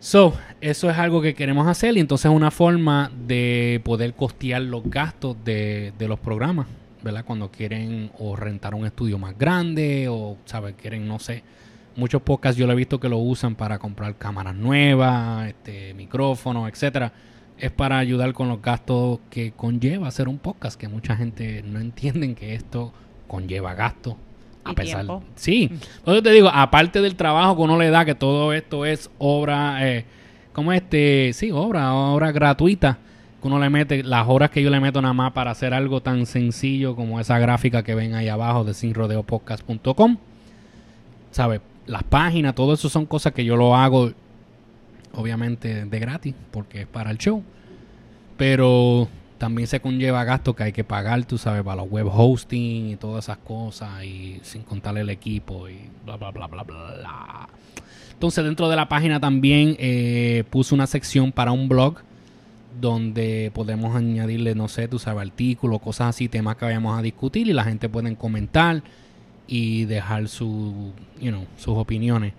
So, 0.00 0.34
eso 0.60 0.90
es 0.90 0.96
algo 0.98 1.20
que 1.22 1.34
queremos 1.34 1.66
hacer 1.68 1.96
y 1.96 2.00
entonces 2.00 2.30
es 2.30 2.34
una 2.36 2.50
forma 2.50 3.10
de 3.26 3.80
poder 3.84 4.14
costear 4.14 4.62
los 4.62 4.82
gastos 4.90 5.36
de, 5.44 5.92
de 5.98 6.08
los 6.08 6.18
programas, 6.18 6.66
¿verdad? 7.02 7.24
Cuando 7.24 7.50
quieren 7.50 8.10
o 8.18 8.36
rentar 8.36 8.74
un 8.74 8.86
estudio 8.86 9.18
más 9.18 9.36
grande 9.36 10.08
o, 10.08 10.36
¿sabes? 10.44 10.74
Quieren, 10.80 11.06
no 11.06 11.18
sé. 11.18 11.42
Muchos 11.96 12.22
podcasts 12.22 12.56
yo 12.58 12.66
lo 12.66 12.72
he 12.72 12.76
visto 12.76 12.98
que 12.98 13.08
lo 13.08 13.18
usan 13.18 13.54
para 13.54 13.78
comprar 13.78 14.16
cámaras 14.16 14.54
nuevas, 14.54 15.48
este, 15.48 15.94
micrófonos, 15.94 16.68
etcétera. 16.70 17.12
Es 17.58 17.70
para 17.70 17.98
ayudar 17.98 18.32
con 18.32 18.48
los 18.48 18.62
gastos 18.62 19.20
que 19.30 19.52
conlleva 19.52 20.08
hacer 20.08 20.28
un 20.28 20.38
podcast, 20.38 20.80
que 20.80 20.88
mucha 20.88 21.16
gente 21.16 21.62
no 21.62 21.80
entienden 21.80 22.34
que 22.34 22.54
esto 22.54 22.92
conlleva 23.26 23.74
gastos. 23.74 24.14
A 24.64 24.74
pesar, 24.74 25.04
tiempo. 25.04 25.24
sí, 25.34 25.70
por 26.04 26.14
eso 26.14 26.22
te 26.22 26.30
digo, 26.30 26.48
aparte 26.48 27.00
del 27.00 27.16
trabajo 27.16 27.56
que 27.56 27.62
uno 27.62 27.76
le 27.78 27.90
da, 27.90 28.04
que 28.04 28.14
todo 28.14 28.52
esto 28.52 28.86
es 28.86 29.10
obra, 29.18 29.88
eh, 29.88 30.04
como 30.52 30.72
este, 30.72 31.32
sí, 31.32 31.50
obra, 31.50 31.92
obra 31.92 32.30
gratuita, 32.30 32.98
que 33.42 33.48
uno 33.48 33.58
le 33.58 33.68
mete, 33.68 34.04
las 34.04 34.28
horas 34.28 34.50
que 34.50 34.62
yo 34.62 34.70
le 34.70 34.78
meto 34.78 35.02
nada 35.02 35.12
más 35.12 35.32
para 35.32 35.50
hacer 35.50 35.74
algo 35.74 36.00
tan 36.00 36.26
sencillo 36.26 36.94
como 36.94 37.18
esa 37.18 37.38
gráfica 37.40 37.82
que 37.82 37.94
ven 37.94 38.14
ahí 38.14 38.28
abajo 38.28 38.62
de 38.62 38.72
sinrodeopodcast.com, 38.72 40.16
¿sabes? 41.32 41.60
Las 41.86 42.04
páginas, 42.04 42.54
todo 42.54 42.74
eso 42.74 42.88
son 42.88 43.04
cosas 43.04 43.32
que 43.32 43.44
yo 43.44 43.56
lo 43.56 43.74
hago, 43.74 44.12
obviamente, 45.14 45.84
de 45.84 45.98
gratis, 45.98 46.34
porque 46.52 46.82
es 46.82 46.86
para 46.86 47.10
el 47.10 47.18
show, 47.18 47.42
pero 48.36 49.08
también 49.38 49.66
se 49.66 49.80
conlleva 49.80 50.22
gastos 50.22 50.54
que 50.54 50.62
hay 50.62 50.72
que 50.72 50.84
pagar, 50.84 51.24
tú 51.24 51.36
sabes, 51.36 51.64
para 51.64 51.82
los 51.82 51.90
web 51.90 52.06
hosting 52.06 52.90
y 52.90 52.96
todas 52.96 53.24
esas 53.24 53.38
cosas, 53.38 54.04
y 54.04 54.38
sin 54.44 54.62
contar 54.62 54.96
el 54.96 55.10
equipo 55.10 55.68
y 55.68 55.80
bla, 56.06 56.16
bla, 56.16 56.30
bla, 56.30 56.46
bla, 56.46 56.62
bla. 56.62 57.48
Entonces, 58.12 58.44
dentro 58.44 58.68
de 58.68 58.76
la 58.76 58.88
página 58.88 59.18
también 59.18 59.74
eh, 59.80 60.44
puse 60.48 60.76
una 60.76 60.86
sección 60.86 61.32
para 61.32 61.50
un 61.50 61.68
blog 61.68 61.96
donde 62.80 63.50
podemos 63.54 63.94
añadirle, 63.94 64.54
no 64.54 64.68
sé, 64.68 64.88
tú 64.88 64.98
sabes, 64.98 65.22
artículos, 65.22 65.80
cosas 65.80 66.10
así, 66.10 66.28
temas 66.28 66.56
que 66.56 66.64
vayamos 66.64 66.98
a 66.98 67.02
discutir 67.02 67.48
y 67.48 67.52
la 67.52 67.64
gente 67.64 67.88
puede 67.88 68.14
comentar 68.16 68.82
y 69.46 69.84
dejar 69.84 70.28
su, 70.28 70.92
you 71.20 71.30
know, 71.30 71.46
sus 71.56 71.76
opiniones. 71.76 72.32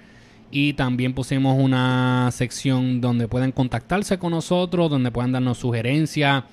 Y 0.52 0.74
también 0.74 1.14
pusimos 1.14 1.58
una 1.60 2.30
sección 2.32 3.02
donde 3.02 3.28
pueden 3.28 3.52
contactarse 3.52 4.20
con 4.20 4.32
nosotros, 4.32 4.90
donde 4.90 5.12
puedan 5.12 5.32
darnos 5.32 5.58
sugerencias 5.58 6.44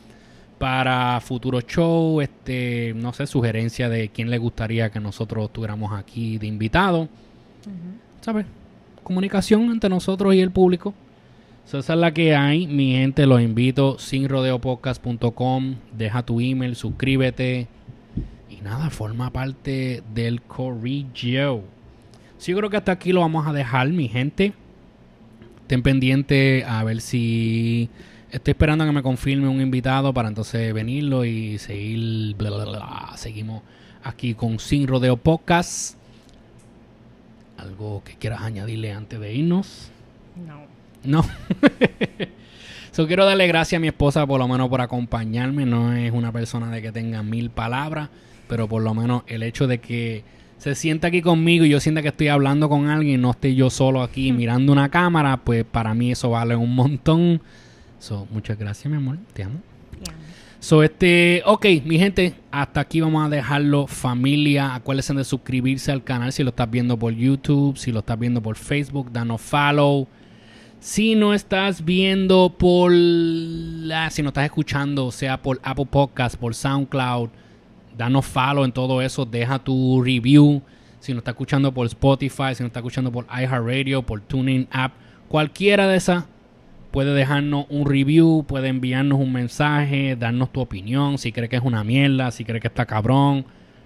para 0.58 1.20
futuros 1.20 1.66
shows, 1.66 2.22
este, 2.22 2.92
no 2.94 3.12
sé, 3.12 3.26
sugerencias 3.26 3.90
de 3.90 4.10
quién 4.10 4.30
le 4.30 4.38
gustaría 4.38 4.90
que 4.90 5.00
nosotros 5.00 5.50
tuviéramos 5.52 5.92
aquí 5.92 6.38
de 6.38 6.46
invitado. 6.46 7.08
¿Sabes? 8.20 8.46
Comunicación 9.02 9.70
entre 9.70 9.88
nosotros 9.90 10.34
y 10.34 10.40
el 10.40 10.50
público. 10.50 10.94
So, 11.64 11.78
esa 11.78 11.92
es 11.94 11.98
la 11.98 12.12
que 12.12 12.34
hay. 12.34 12.66
Mi 12.66 12.92
gente, 12.92 13.26
los 13.26 13.40
invito. 13.40 13.98
Sinrodeopodcast.com. 13.98 15.76
Deja 15.96 16.22
tu 16.24 16.40
email, 16.40 16.74
suscríbete. 16.74 17.68
Y 18.48 18.56
nada, 18.62 18.90
forma 18.90 19.30
parte 19.30 20.02
del 20.12 20.42
Corrillo. 20.42 21.62
Sí, 22.38 22.52
yo 22.52 22.58
creo 22.58 22.70
que 22.70 22.76
hasta 22.76 22.92
aquí 22.92 23.12
lo 23.12 23.20
vamos 23.20 23.46
a 23.46 23.52
dejar, 23.52 23.88
mi 23.88 24.08
gente. 24.08 24.52
Estén 25.62 25.82
pendientes 25.82 26.64
a 26.64 26.82
ver 26.82 27.00
si. 27.00 27.88
Estoy 28.32 28.52
esperando 28.52 28.84
a 28.84 28.86
que 28.86 28.92
me 28.92 29.02
confirme 29.02 29.48
un 29.48 29.60
invitado 29.60 30.12
para 30.14 30.28
entonces 30.28 30.72
venirlo 30.74 31.24
y 31.24 31.58
seguir. 31.58 32.34
bla, 32.36 32.50
bla. 32.50 33.12
Seguimos 33.16 33.62
aquí 34.02 34.34
con 34.34 34.58
Sin 34.58 34.86
Rodeo 34.86 35.16
Podcast. 35.16 35.96
¿Algo 37.56 38.02
que 38.04 38.14
quieras 38.14 38.40
añadirle 38.42 38.92
antes 38.92 39.20
de 39.20 39.34
irnos? 39.34 39.90
No. 40.46 40.69
No. 41.04 41.24
so, 42.92 43.06
quiero 43.06 43.24
darle 43.24 43.46
gracias 43.46 43.78
a 43.78 43.80
mi 43.80 43.88
esposa 43.88 44.26
por 44.26 44.38
lo 44.38 44.48
menos 44.48 44.68
por 44.68 44.80
acompañarme. 44.80 45.66
No 45.66 45.92
es 45.92 46.12
una 46.12 46.32
persona 46.32 46.70
de 46.70 46.82
que 46.82 46.92
tenga 46.92 47.22
mil 47.22 47.50
palabras, 47.50 48.08
pero 48.48 48.68
por 48.68 48.82
lo 48.82 48.94
menos 48.94 49.22
el 49.26 49.42
hecho 49.42 49.66
de 49.66 49.78
que 49.78 50.24
se 50.58 50.74
sienta 50.74 51.08
aquí 51.08 51.22
conmigo 51.22 51.64
y 51.64 51.70
yo 51.70 51.80
sienta 51.80 52.02
que 52.02 52.08
estoy 52.08 52.28
hablando 52.28 52.68
con 52.68 52.88
alguien, 52.88 53.22
no 53.22 53.30
estoy 53.30 53.54
yo 53.54 53.70
solo 53.70 54.02
aquí 54.02 54.30
mirando 54.30 54.72
una 54.72 54.90
cámara, 54.90 55.38
pues 55.38 55.64
para 55.64 55.94
mí 55.94 56.12
eso 56.12 56.30
vale 56.30 56.54
un 56.54 56.74
montón. 56.74 57.40
So, 57.98 58.26
muchas 58.30 58.58
gracias, 58.58 58.90
mi 58.90 58.96
amor. 58.96 59.18
Te 59.32 59.44
amo. 59.44 59.60
So, 60.58 60.82
este, 60.82 61.42
ok, 61.46 61.64
mi 61.86 61.98
gente, 61.98 62.34
hasta 62.50 62.80
aquí 62.80 63.00
vamos 63.00 63.24
a 63.24 63.30
dejarlo. 63.30 63.86
Familia, 63.86 64.74
acuérdense 64.74 65.14
de 65.14 65.24
suscribirse 65.24 65.90
al 65.90 66.04
canal 66.04 66.32
si 66.32 66.42
lo 66.42 66.50
estás 66.50 66.70
viendo 66.70 66.98
por 66.98 67.14
YouTube, 67.14 67.78
si 67.78 67.90
lo 67.90 68.00
estás 68.00 68.18
viendo 68.18 68.42
por 68.42 68.56
Facebook, 68.56 69.10
danos 69.10 69.40
follow. 69.40 70.06
Si 70.80 71.14
no 71.14 71.34
estás 71.34 71.84
viendo 71.84 72.54
por 72.56 72.90
la, 72.90 74.08
si 74.08 74.22
no 74.22 74.28
estás 74.28 74.46
escuchando, 74.46 75.12
sea 75.12 75.42
por 75.42 75.60
Apple 75.62 75.84
Podcast, 75.84 76.36
por 76.36 76.54
SoundCloud, 76.54 77.28
danos 77.98 78.24
follow 78.24 78.64
en 78.64 78.72
todo 78.72 79.02
eso, 79.02 79.26
deja 79.26 79.58
tu 79.58 80.02
review. 80.02 80.62
Si 80.98 81.12
no 81.12 81.18
estás 81.18 81.32
escuchando 81.32 81.72
por 81.72 81.86
Spotify, 81.86 82.54
si 82.54 82.62
no 82.62 82.68
estás 82.68 82.80
escuchando 82.80 83.12
por 83.12 83.26
iHeartRadio, 83.26 84.02
por 84.02 84.22
TuneIn 84.22 84.68
App, 84.70 84.94
cualquiera 85.28 85.86
de 85.86 85.98
esas 85.98 86.24
puede 86.90 87.12
dejarnos 87.12 87.66
un 87.68 87.86
review, 87.86 88.46
puede 88.48 88.68
enviarnos 88.68 89.20
un 89.20 89.34
mensaje, 89.34 90.16
darnos 90.16 90.50
tu 90.50 90.60
opinión, 90.60 91.18
si 91.18 91.30
crees 91.30 91.50
que 91.50 91.56
es 91.56 91.62
una 91.62 91.84
mierda, 91.84 92.30
si 92.30 92.46
crees 92.46 92.62
que 92.62 92.68
está 92.68 92.86
cabrón, 92.86 93.44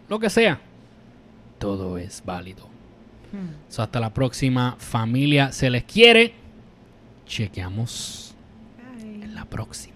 lo 0.08 0.20
que 0.20 0.30
sea. 0.30 0.60
Todo 1.58 1.98
es 1.98 2.22
válido. 2.24 2.68
So, 3.68 3.82
hasta 3.82 3.98
la 3.98 4.14
próxima 4.14 4.76
familia, 4.78 5.50
se 5.50 5.68
les 5.70 5.82
quiere. 5.82 6.43
Chequeamos 7.26 8.34
en 9.00 9.34
la 9.34 9.44
próxima. 9.44 9.93